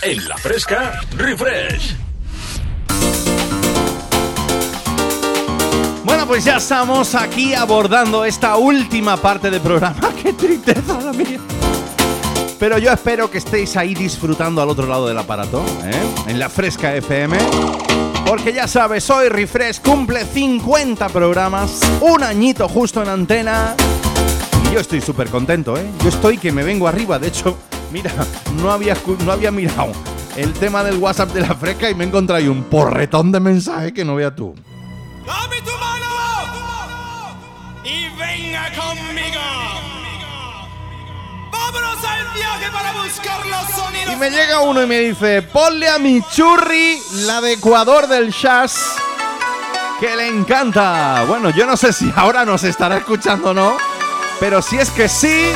En 0.00 0.26
la 0.26 0.38
fresca, 0.38 1.02
refresh. 1.14 1.94
Bueno, 6.04 6.26
pues 6.26 6.42
ya 6.42 6.56
estamos 6.56 7.14
aquí 7.14 7.52
abordando 7.52 8.24
esta 8.24 8.56
última 8.56 9.18
parte 9.18 9.50
del 9.50 9.60
programa. 9.60 10.10
¡Qué 10.22 10.32
tristeza 10.32 11.02
la 11.02 11.12
mía! 11.12 11.38
Pero 12.58 12.78
yo 12.78 12.90
espero 12.90 13.30
que 13.30 13.36
estéis 13.36 13.76
ahí 13.76 13.94
disfrutando 13.94 14.62
al 14.62 14.70
otro 14.70 14.86
lado 14.86 15.06
del 15.06 15.18
aparato, 15.18 15.62
¿eh? 15.84 16.28
en 16.28 16.38
la 16.38 16.48
Fresca 16.48 16.96
FM. 16.96 17.87
Porque 18.28 18.52
ya 18.52 18.68
sabes, 18.68 19.08
hoy 19.08 19.30
Refresh 19.30 19.80
cumple 19.80 20.22
50 20.22 21.08
programas, 21.08 21.80
un 22.02 22.22
añito 22.22 22.68
justo 22.68 23.02
en 23.02 23.08
antena. 23.08 23.74
Y 24.68 24.74
yo 24.74 24.80
estoy 24.80 25.00
súper 25.00 25.30
contento, 25.30 25.78
¿eh? 25.78 25.90
Yo 26.02 26.10
estoy 26.10 26.36
que 26.36 26.52
me 26.52 26.62
vengo 26.62 26.86
arriba. 26.86 27.18
De 27.18 27.28
hecho, 27.28 27.56
mira, 27.90 28.12
no 28.60 28.70
había, 28.70 28.94
no 29.24 29.32
había 29.32 29.50
mirado 29.50 29.92
el 30.36 30.52
tema 30.52 30.84
del 30.84 30.98
WhatsApp 30.98 31.32
de 31.32 31.40
la 31.40 31.54
Fresca 31.54 31.88
y 31.88 31.94
me 31.94 32.04
he 32.04 32.06
encontrado 32.06 32.38
ahí 32.38 32.48
un 32.48 32.64
porretón 32.64 33.32
de 33.32 33.40
mensajes 33.40 33.92
que 33.94 34.04
no 34.04 34.14
veas 34.16 34.36
tú. 34.36 34.54
¡Dame 35.26 35.62
tu 35.62 35.70
mano! 35.80 36.06
Y 37.82 38.10
venga 38.18 38.70
conmigo. 38.74 39.87
Y 44.10 44.16
me 44.16 44.30
llega 44.30 44.60
uno 44.60 44.82
y 44.82 44.86
me 44.86 44.98
dice, 45.00 45.42
ponle 45.42 45.88
a 45.88 45.98
mi 45.98 46.22
churri 46.22 47.00
la 47.26 47.40
de 47.40 47.52
Ecuador 47.54 48.06
del 48.06 48.32
Jazz, 48.32 48.96
que 50.00 50.16
le 50.16 50.28
encanta. 50.28 51.24
Bueno, 51.26 51.50
yo 51.50 51.66
no 51.66 51.76
sé 51.76 51.92
si 51.92 52.12
ahora 52.16 52.44
nos 52.44 52.64
estará 52.64 52.98
escuchando 52.98 53.50
o 53.50 53.54
no, 53.54 53.76
pero 54.40 54.62
si 54.62 54.78
es 54.78 54.90
que 54.90 55.08
sí, 55.08 55.50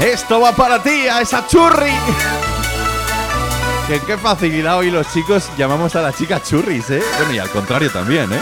esto 0.00 0.40
va 0.40 0.52
para 0.52 0.82
ti, 0.82 1.06
a 1.08 1.20
esa 1.20 1.46
churri. 1.46 1.92
Que 3.86 4.00
qué 4.00 4.18
facilidad 4.18 4.78
hoy 4.78 4.90
los 4.90 5.10
chicos 5.12 5.48
llamamos 5.56 5.94
a 5.94 6.02
la 6.02 6.12
chica 6.12 6.42
churris, 6.42 6.90
¿eh? 6.90 7.02
Bueno, 7.18 7.34
y 7.34 7.38
al 7.38 7.50
contrario 7.50 7.90
también, 7.92 8.32
¿eh? 8.32 8.40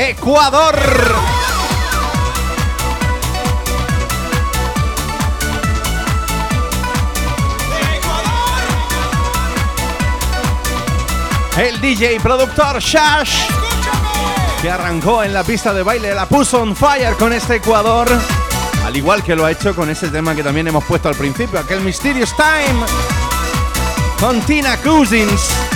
Ecuador. 0.00 0.78
El 11.56 11.80
DJ 11.80 12.20
productor 12.20 12.78
Shash, 12.78 13.40
que 14.62 14.70
arrancó 14.70 15.24
en 15.24 15.34
la 15.34 15.42
pista 15.42 15.74
de 15.74 15.82
baile, 15.82 16.14
la 16.14 16.26
puso 16.26 16.62
on 16.62 16.76
fire 16.76 17.14
con 17.16 17.32
este 17.32 17.56
Ecuador, 17.56 18.08
al 18.84 18.96
igual 18.96 19.24
que 19.24 19.34
lo 19.34 19.46
ha 19.46 19.50
hecho 19.50 19.74
con 19.74 19.90
ese 19.90 20.10
tema 20.10 20.32
que 20.36 20.44
también 20.44 20.68
hemos 20.68 20.84
puesto 20.84 21.08
al 21.08 21.16
principio, 21.16 21.58
aquel 21.58 21.80
Mysterious 21.80 22.32
Time, 22.36 22.86
con 24.20 24.40
Tina 24.42 24.76
Cousins. 24.76 25.67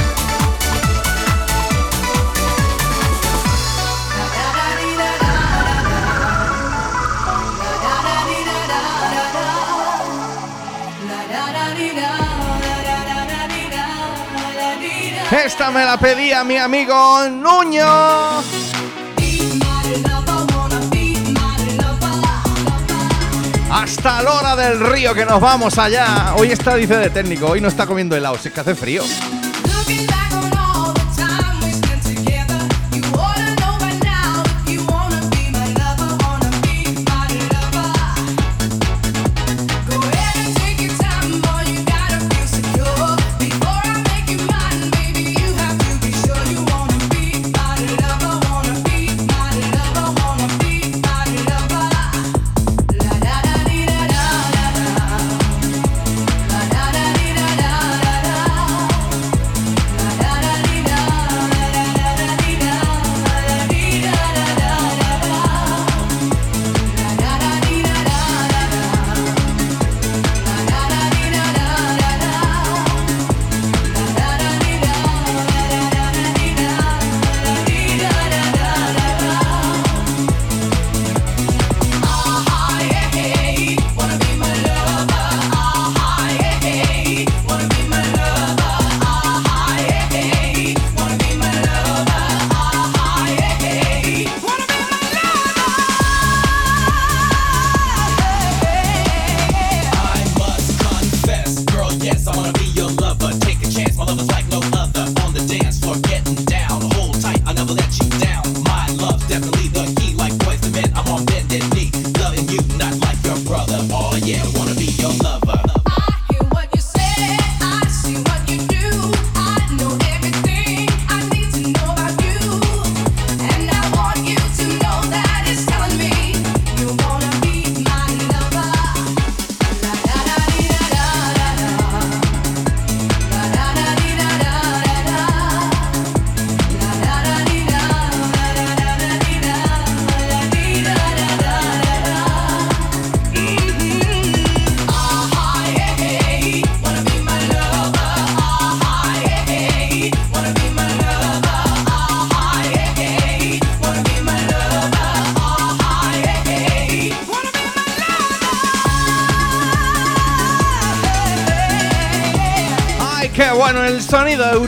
Esta 15.33 15.71
me 15.71 15.83
la 15.83 15.97
pedía 15.97 16.45
mi 16.45 16.59
amigo 16.59 17.27
Nuño. 17.31 17.87
Hasta 23.71 24.23
la 24.23 24.31
hora 24.31 24.57
del 24.57 24.79
río 24.79 25.15
que 25.15 25.25
nos 25.25 25.41
vamos 25.41 25.79
allá. 25.79 26.35
Hoy 26.37 26.53
está, 26.53 26.77
dice 26.77 26.99
de 26.99 27.09
técnico, 27.09 27.47
hoy 27.47 27.63
no 27.63 27.69
está 27.69 27.87
comiendo 27.87 28.15
helado, 28.15 28.37
si 28.37 28.49
es 28.49 28.55
que 28.55 28.61
hace 28.61 28.75
frío. 28.75 29.03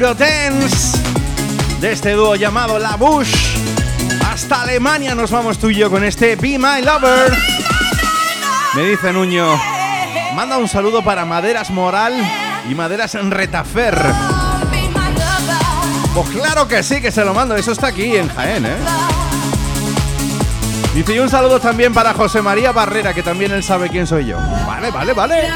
De 0.05 1.91
este 1.91 2.13
dúo 2.13 2.37
llamado 2.37 2.79
La 2.79 2.97
Bush. 2.97 3.57
Hasta 4.31 4.61
Alemania 4.61 5.15
nos 5.15 5.31
vamos 5.31 5.57
tú 5.57 5.71
y 5.71 5.77
yo 5.77 5.91
con 5.91 6.05
este 6.05 6.37
Be 6.37 6.59
My 6.59 6.83
Lover. 6.83 7.35
Me 8.75 8.83
dice 8.83 9.15
Nuño, 9.15 9.59
manda 10.35 10.59
un 10.59 10.69
saludo 10.69 11.03
para 11.03 11.25
Maderas 11.25 11.71
Moral 11.71 12.13
y 12.69 12.75
Maderas 12.75 13.15
en 13.15 13.31
Retafer. 13.31 13.99
Pues 16.15 16.29
claro 16.29 16.69
que 16.69 16.83
sí, 16.83 17.01
que 17.01 17.11
se 17.11 17.25
lo 17.25 17.33
mando. 17.33 17.57
Eso 17.57 17.73
está 17.73 17.87
aquí 17.87 18.15
en 18.15 18.29
Jaén, 18.29 18.67
¿eh? 18.67 18.77
Dice, 20.95 21.15
y 21.15 21.19
un 21.19 21.31
saludo 21.31 21.61
también 21.61 21.95
para 21.95 22.13
José 22.13 22.43
María 22.43 22.73
Barrera, 22.73 23.15
que 23.15 23.23
también 23.23 23.53
él 23.53 23.65
sabe 23.65 23.89
quién 23.89 24.07
soy 24.07 24.27
yo. 24.27 24.37
Vale, 24.67 24.91
vale, 24.91 25.15
vale. 25.15 25.49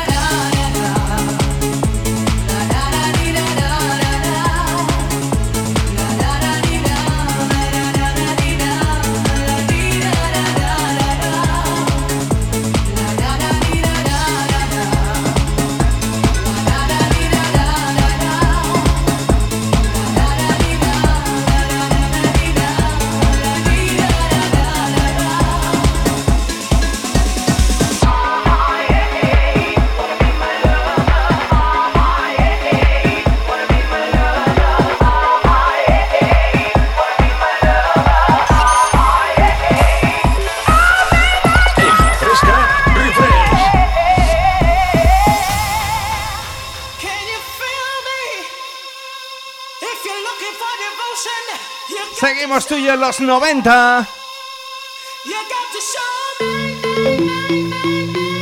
En 52.88 53.00
los 53.00 53.20
90. 53.20 54.08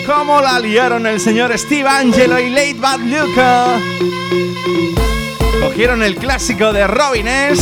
¿Cómo 0.07 0.41
la 0.41 0.61
liaron 0.61 1.05
el 1.09 1.19
señor 1.19 1.59
Steve 1.59 1.89
Angelo 1.89 2.39
y 2.39 2.51
Late 2.51 2.75
Bad 2.75 3.01
Luca? 3.01 3.81
Cogieron 5.61 6.05
el 6.05 6.15
clásico 6.15 6.73
de 6.73 6.87
Robin 6.87 7.27
S 7.27 7.61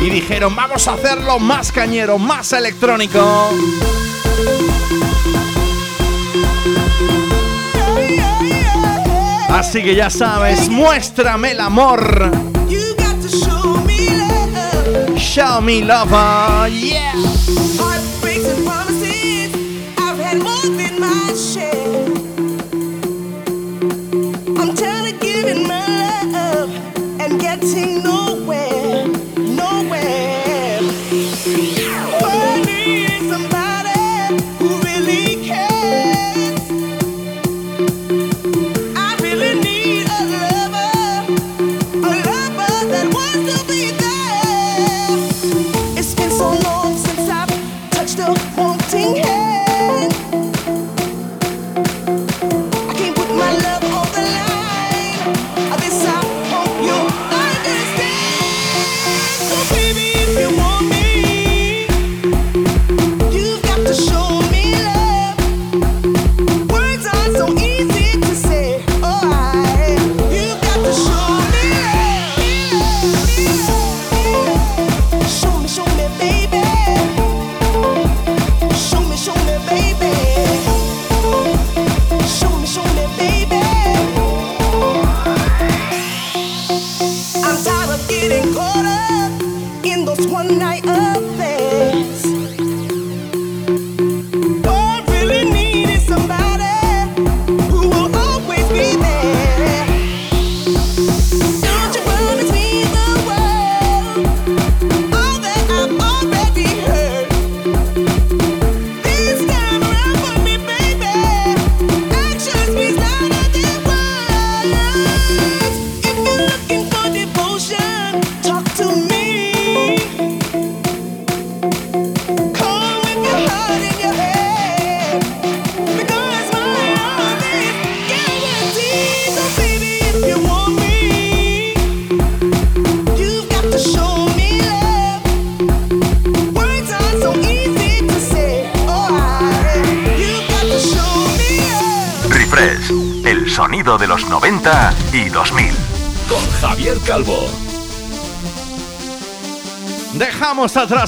y 0.00 0.08
dijeron, 0.08 0.56
vamos 0.56 0.88
a 0.88 0.94
hacerlo 0.94 1.38
más 1.38 1.70
cañero, 1.70 2.16
más 2.16 2.54
electrónico. 2.54 3.50
Así 9.50 9.82
que 9.82 9.94
ya 9.94 10.08
sabes, 10.08 10.70
muéstrame 10.70 11.50
el 11.50 11.60
amor. 11.60 12.52
Show 15.32 15.62
Me 15.62 15.80
Lover. 15.82 16.68
yeah. 16.68 17.14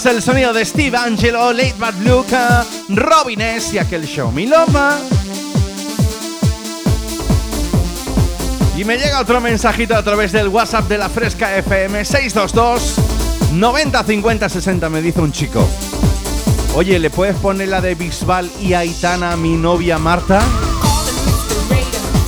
el 0.07 0.23
sonido 0.23 0.53
de 0.53 0.65
Steve 0.65 0.97
Angelo, 0.99 1.53
Late 1.53 1.75
Bad 1.79 1.95
Luca, 2.05 2.65
Robin 2.89 3.41
S. 3.41 3.75
y 3.75 3.79
aquel 3.79 4.05
show 4.07 4.31
Miloma. 4.31 4.99
Y 8.77 8.85
me 8.85 8.99
llega 8.99 9.21
otro 9.21 9.41
mensajito 9.41 9.95
a 9.95 10.03
través 10.03 10.33
del 10.33 10.49
WhatsApp 10.49 10.89
de 10.89 10.99
la 10.99 11.09
Fresca 11.09 11.57
FM 11.57 12.05
622 12.05 12.97
90 13.53 14.05
50 14.05 14.49
60. 14.49 14.89
Me 14.91 15.01
dice 15.01 15.21
un 15.21 15.33
chico: 15.33 15.67
Oye, 16.75 16.99
¿le 16.99 17.09
puedes 17.09 17.37
poner 17.37 17.69
la 17.69 17.81
de 17.81 17.95
Bisbal 17.95 18.51
y 18.61 18.75
Aitana 18.75 19.33
a 19.33 19.37
mi 19.37 19.57
novia 19.57 19.99
Marta? 19.99 20.43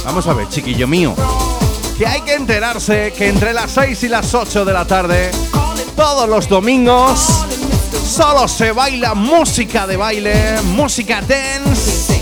Vamos 0.05 0.27
a 0.27 0.33
ver, 0.33 0.49
chiquillo 0.49 0.87
mío. 0.87 1.15
Que 1.99 2.07
hay 2.07 2.23
que 2.23 2.35
enterarse 2.35 3.13
que 3.17 3.29
entre 3.29 3.53
las 3.53 3.73
6 3.73 4.05
y 4.05 4.09
las 4.09 4.33
8 4.35 4.65
de 4.65 4.73
la 4.73 4.87
tarde 4.87 5.31
todos 5.97 6.29
los 6.29 6.49
domingos 6.49 7.46
solo 8.17 8.49
se 8.49 8.73
baila 8.73 9.15
música 9.15 9.87
de 9.87 9.99
baile, 9.99 10.63
música 10.63 11.21
dance. 11.21 12.19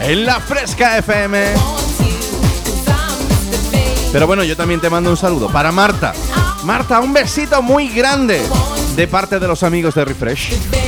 En 0.00 0.24
la 0.24 0.38
fresca 0.38 0.98
FM. 0.98 1.44
Pero 4.12 4.28
bueno, 4.28 4.44
yo 4.44 4.56
también 4.56 4.80
te 4.80 4.88
mando 4.88 5.10
un 5.10 5.16
saludo 5.16 5.48
para 5.48 5.72
Marta. 5.72 6.12
Marta, 6.62 7.00
un 7.00 7.12
besito 7.12 7.60
muy 7.62 7.88
grande 7.88 8.40
de 8.94 9.08
parte 9.08 9.40
de 9.40 9.48
los 9.48 9.64
amigos 9.64 9.96
de 9.96 10.04
Refresh. 10.04 10.85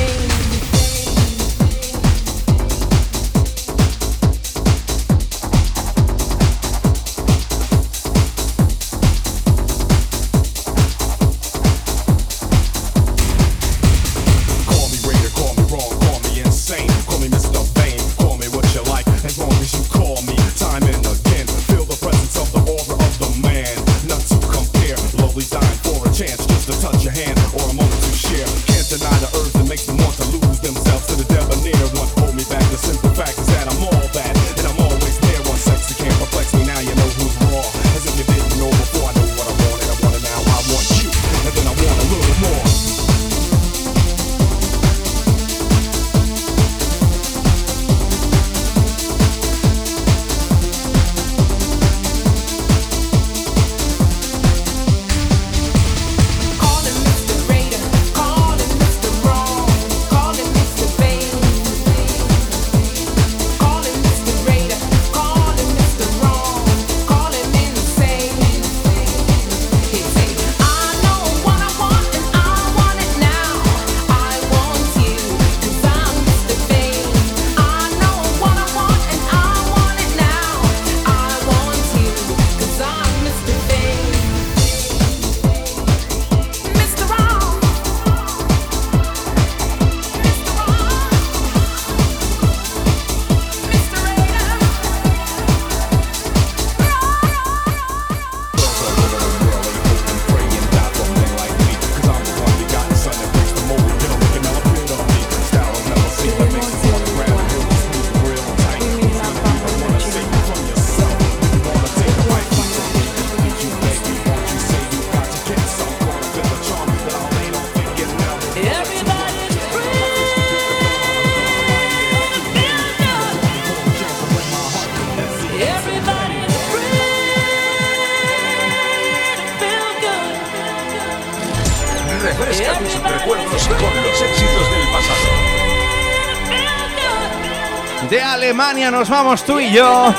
Nos 138.91 139.07
vamos 139.07 139.45
tú 139.45 139.59
y 139.59 139.71
yo. 139.71 140.13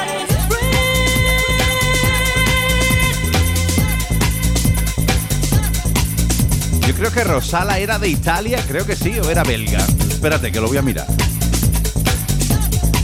Yo 6.87 6.95
creo 6.95 7.13
que 7.13 7.25
Rosala 7.25 7.79
era 7.79 7.99
de 7.99 8.09
Italia, 8.09 8.63
creo 8.67 8.87
que 8.87 8.95
sí, 8.97 9.19
o 9.19 9.29
era 9.29 9.43
belga. 9.43 9.85
Espérate, 10.09 10.53
que 10.53 10.61
lo 10.61 10.69
voy 10.69 10.79
a 10.79 10.83
mirar. 10.83 11.07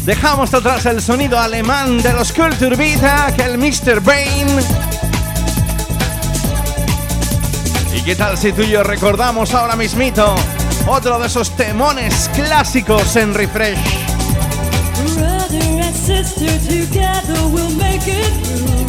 Dejamos 0.05 0.55
atrás 0.55 0.87
el 0.87 1.03
sonido 1.03 1.39
alemán 1.39 2.01
de 2.01 2.13
los 2.13 2.33
Culture 2.33 2.77
Vita, 2.77 3.35
que 3.37 3.43
el 3.43 3.59
Mr. 3.59 4.01
Brain. 4.01 4.49
¿Y 7.95 8.03
qué 8.03 8.15
tal 8.15 8.39
si 8.39 8.53
tú 8.53 8.63
y 8.63 8.71
yo 8.71 8.83
recordamos 8.83 9.53
ahora 9.53 9.75
mismito 9.75 10.35
otro 10.87 11.19
de 11.19 11.27
esos 11.27 11.55
temones 11.57 12.31
clásicos 12.35 13.17
en 13.17 13.35
Refresh? 13.35 14.06
Sister 16.07 16.57
together 16.71 17.35
we'll 17.53 17.75
make 17.75 18.03
it 18.07 18.33
through. 18.47 18.87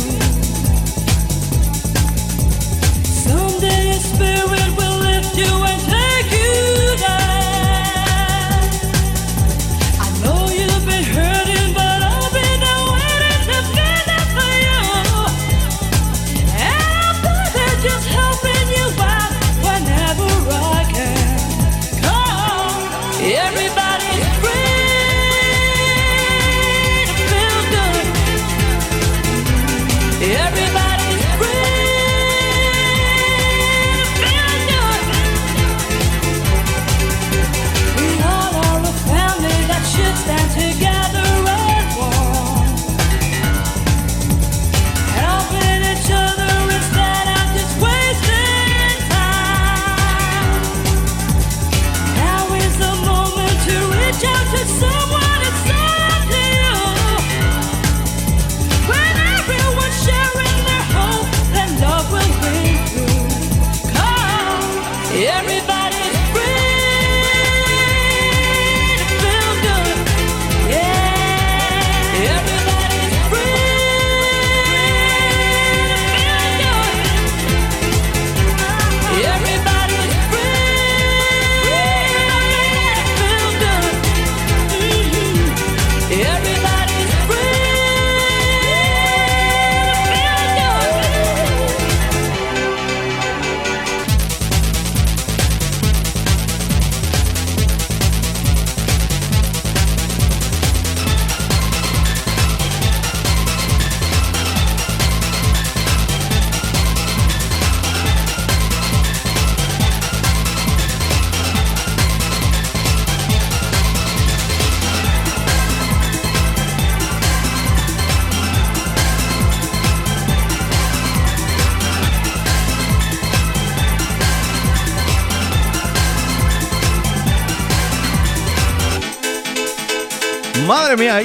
Someday 3.04 3.90
a 3.90 3.94
spirit 3.96 4.70
will 4.78 5.00
lift 5.00 5.36
you 5.36 5.52
and 5.66 5.82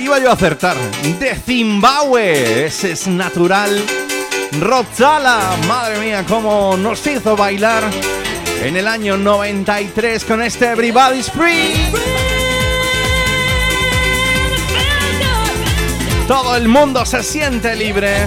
iba 0.03 0.19
yo 0.19 0.31
a 0.31 0.35
acertar. 0.35 0.77
De 1.19 1.35
Zimbabue, 1.37 2.67
ese 2.67 2.93
es 2.93 3.07
natural. 3.07 3.81
Rotzala, 4.61 5.57
madre 5.67 5.99
mía, 6.01 6.25
cómo 6.29 6.77
nos 6.77 7.07
hizo 7.07 7.37
bailar 7.37 7.85
en 8.63 8.77
el 8.77 8.87
año 8.87 9.17
93 9.17 10.25
con 10.25 10.43
este 10.43 10.73
Everybody's 10.73 11.31
Free. 11.31 11.75
Todo 16.27 16.57
el 16.57 16.69
mundo 16.69 17.05
se 17.07 17.23
siente 17.23 17.75
libre. 17.77 18.25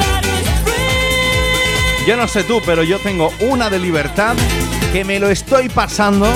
Yo 2.08 2.16
no 2.16 2.28
sé 2.28 2.44
tú, 2.44 2.62
pero 2.66 2.84
yo 2.84 3.00
tengo 3.00 3.34
una 3.42 3.70
de 3.70 3.80
libertad 3.80 4.36
que 4.94 5.04
me 5.04 5.20
lo 5.20 5.30
estoy 5.30 5.70
pasando 5.70 6.28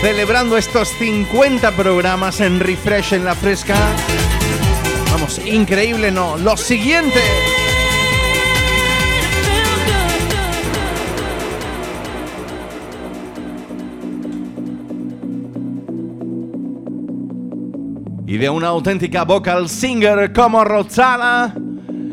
celebrando 0.00 0.56
estos 0.56 0.88
50 0.88 1.72
programas 1.72 2.40
en 2.40 2.58
Refresh 2.58 3.12
en 3.12 3.24
la 3.24 3.34
Fresca. 3.34 3.76
Vamos, 5.12 5.38
increíble, 5.44 6.10
¿no? 6.10 6.38
Lo 6.38 6.56
siguiente. 6.56 7.20
Y 18.26 18.38
de 18.38 18.48
una 18.48 18.68
auténtica 18.68 19.24
vocal 19.24 19.68
singer 19.68 20.32
como 20.32 20.64
Roxala, 20.64 21.52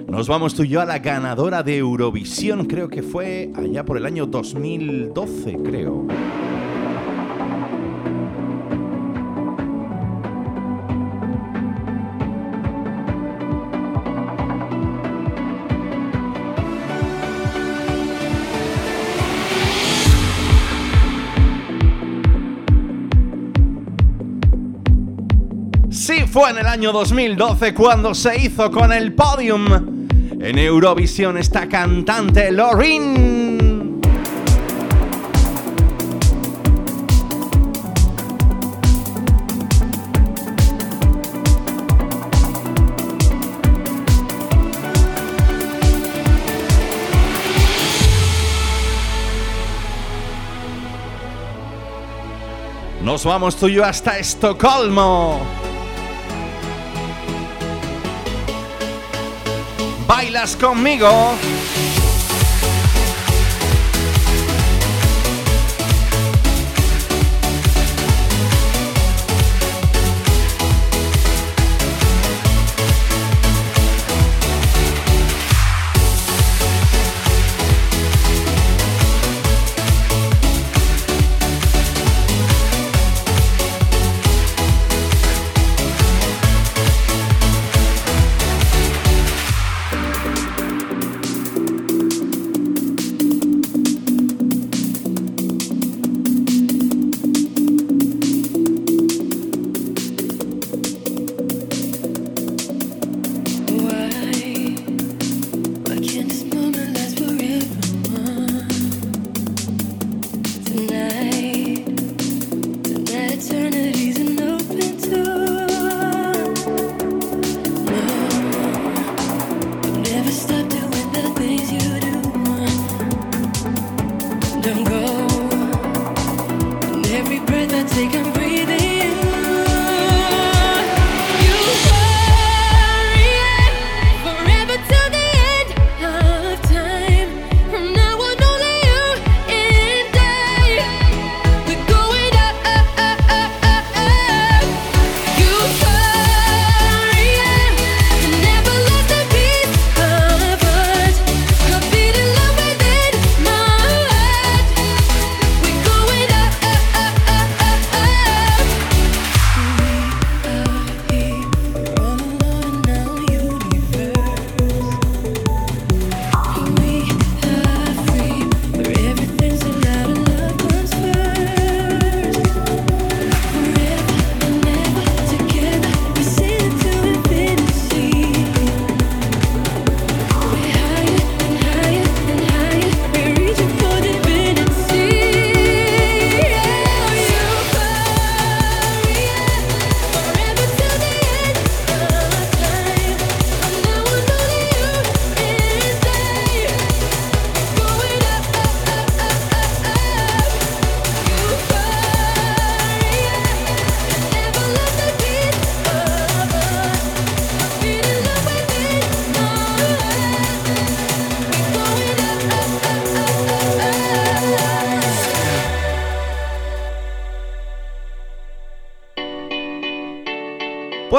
nos 0.07 0.27
vamos 0.27 0.55
tú 0.55 0.63
y 0.63 0.69
yo 0.69 0.81
a 0.81 0.85
la 0.85 0.99
ganadora 0.99 1.63
de 1.63 1.77
Eurovisión, 1.77 2.65
creo 2.65 2.89
que 2.89 3.03
fue 3.03 3.51
allá 3.55 3.85
por 3.85 3.97
el 3.97 4.05
año 4.05 4.25
2012, 4.25 5.57
creo. 5.63 6.07
Fue 26.39 26.51
en 26.51 26.59
el 26.59 26.67
año 26.67 26.91
2012 26.91 27.73
cuando 27.73 28.13
se 28.13 28.37
hizo 28.37 28.69
con 28.69 28.93
el 28.93 29.11
podium 29.13 29.65
en 30.39 30.59
Eurovisión 30.59 31.35
esta 31.35 31.67
cantante 31.67 32.51
Lorin. 32.51 33.99
Nos 53.01 53.25
vamos 53.25 53.55
tú 53.55 53.69
y 53.69 53.73
yo 53.73 53.83
hasta 53.83 54.19
Estocolmo. 54.19 55.66
¿Bailas 60.07 60.55
conmigo? 60.55 61.37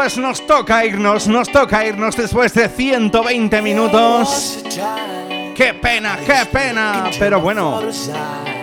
Pues 0.09 0.17
nos 0.17 0.47
toca 0.47 0.87
irnos, 0.87 1.29
nos 1.29 1.53
toca 1.53 1.85
irnos 1.85 2.17
después 2.17 2.55
de 2.55 2.71
120 2.71 3.61
minutos. 3.61 4.65
¡Qué 5.55 5.75
pena, 5.75 6.19
qué 6.25 6.47
pena! 6.51 7.11
Pero 7.19 7.43
bueno, 7.43 7.83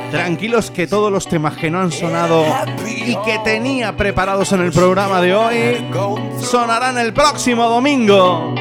tranquilos 0.10 0.72
que 0.72 0.88
todos 0.88 1.12
los 1.12 1.28
temas 1.28 1.56
que 1.56 1.70
no 1.70 1.82
han 1.82 1.92
sonado 1.92 2.44
y 2.88 3.16
que 3.18 3.38
tenía 3.44 3.96
preparados 3.96 4.54
en 4.54 4.62
el 4.62 4.72
programa 4.72 5.22
de 5.22 5.36
hoy 5.36 5.86
sonarán 6.42 6.98
el 6.98 7.14
próximo 7.14 7.70
domingo. 7.70 8.56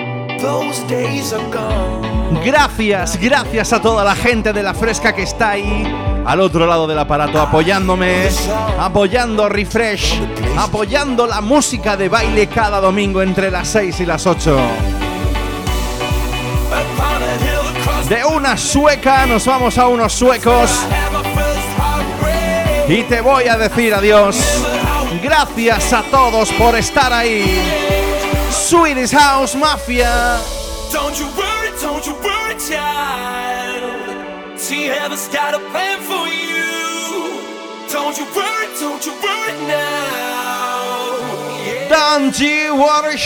Gracias, 2.45 3.19
gracias 3.19 3.73
a 3.73 3.81
toda 3.81 4.05
la 4.05 4.15
gente 4.15 4.53
de 4.53 4.63
la 4.63 4.75
fresca 4.75 5.15
que 5.15 5.23
está 5.23 5.53
ahí 5.53 6.04
al 6.25 6.41
otro 6.41 6.67
lado 6.67 6.87
del 6.87 6.99
aparato 6.99 7.41
apoyándome, 7.41 8.29
apoyando 8.79 9.49
Refresh, 9.49 10.21
apoyando 10.57 11.27
la 11.27 11.41
música 11.41 11.97
de 11.97 12.09
baile 12.09 12.47
cada 12.47 12.81
domingo 12.81 13.23
entre 13.23 13.51
las 13.51 13.69
6 13.69 14.01
y 14.01 14.07
las 14.07 14.27
8. 14.27 14.57
De 18.09 18.25
una 18.25 18.57
sueca 18.57 19.27
nos 19.27 19.47
vamos 19.47 19.79
a 19.79 19.89
unos 19.89 20.13
suecos 20.13 20.71
y 22.89 23.03
te 23.05 23.21
voy 23.21 23.49
a 23.49 23.57
decir 23.57 23.95
adiós. 23.95 24.37
Gracias 25.23 25.93
a 25.93 26.03
todos 26.03 26.53
por 26.53 26.77
estar 26.77 27.13
ahí. 27.13 27.61
Swedish 28.51 29.13
House 29.13 29.55
Mafia. 29.55 30.39
Don't 30.93 31.19
you 31.19 31.27
worry, 31.37 31.71
don't 31.81 32.05
you 32.05 32.13
worry. 32.23 33.54
See, 34.65 34.85
heaven's 34.85 35.29
got 35.29 35.53
a 35.53 35.59
plan 35.59 36.01
for 36.01 36.27
you. 36.27 36.65
Don't 37.93 38.17
you 38.17 38.25
worry, 38.35 38.67
don't 38.81 39.05
you 39.05 39.13
worry 39.13 39.53
now. 39.69 41.19
Yeah. 41.67 41.89
Don't 41.91 42.41
you 42.41 42.75
worry. 42.75 43.19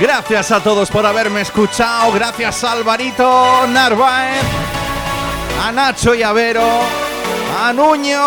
Gracias 0.00 0.50
a 0.50 0.60
todos 0.64 0.90
por 0.90 1.06
haberme 1.06 1.42
escuchado. 1.42 2.10
Gracias 2.10 2.64
a 2.64 2.72
Alvarito 2.72 3.68
Narváez, 3.68 4.42
a 5.64 5.70
Nacho 5.70 6.12
y 6.12 6.24
a 6.24 6.32
Nuño, 7.72 8.20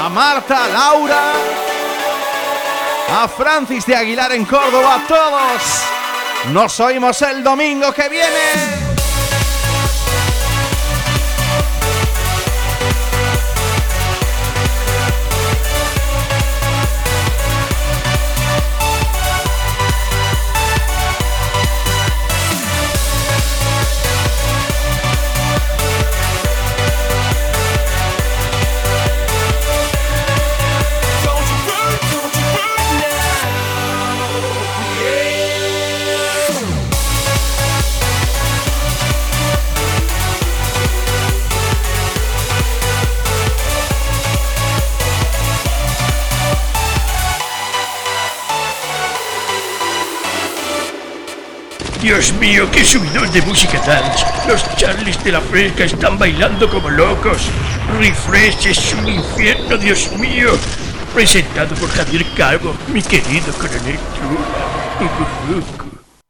a 0.00 0.08
Marta, 0.08 0.68
Laura, 0.68 1.32
a 3.08 3.28
Francis 3.28 3.86
de 3.86 3.96
Aguilar 3.96 4.32
en 4.32 4.44
Córdoba, 4.44 5.02
todos. 5.06 5.62
Nos 6.52 6.78
oímos 6.80 7.20
el 7.22 7.42
domingo 7.42 7.92
que 7.92 8.08
viene. 8.08 8.85
Dios 52.06 52.32
mío, 52.34 52.70
qué 52.70 52.84
subidón 52.84 53.28
de 53.32 53.42
música 53.42 53.80
dance. 53.84 54.24
Los 54.46 54.62
Charlies 54.76 55.24
de 55.24 55.32
la 55.32 55.40
Fresca 55.40 55.82
están 55.82 56.16
bailando 56.16 56.70
como 56.70 56.88
locos. 56.88 57.48
Refresh 57.98 58.68
es 58.68 58.94
un 58.94 59.08
infierno, 59.08 59.76
Dios 59.76 60.12
mío. 60.12 60.52
Presentado 61.12 61.74
por 61.74 61.90
Javier 61.90 62.24
Calvo, 62.36 62.76
mi 62.92 63.02
querido 63.02 63.52
coronel 63.54 63.98
Trula. 64.14 65.95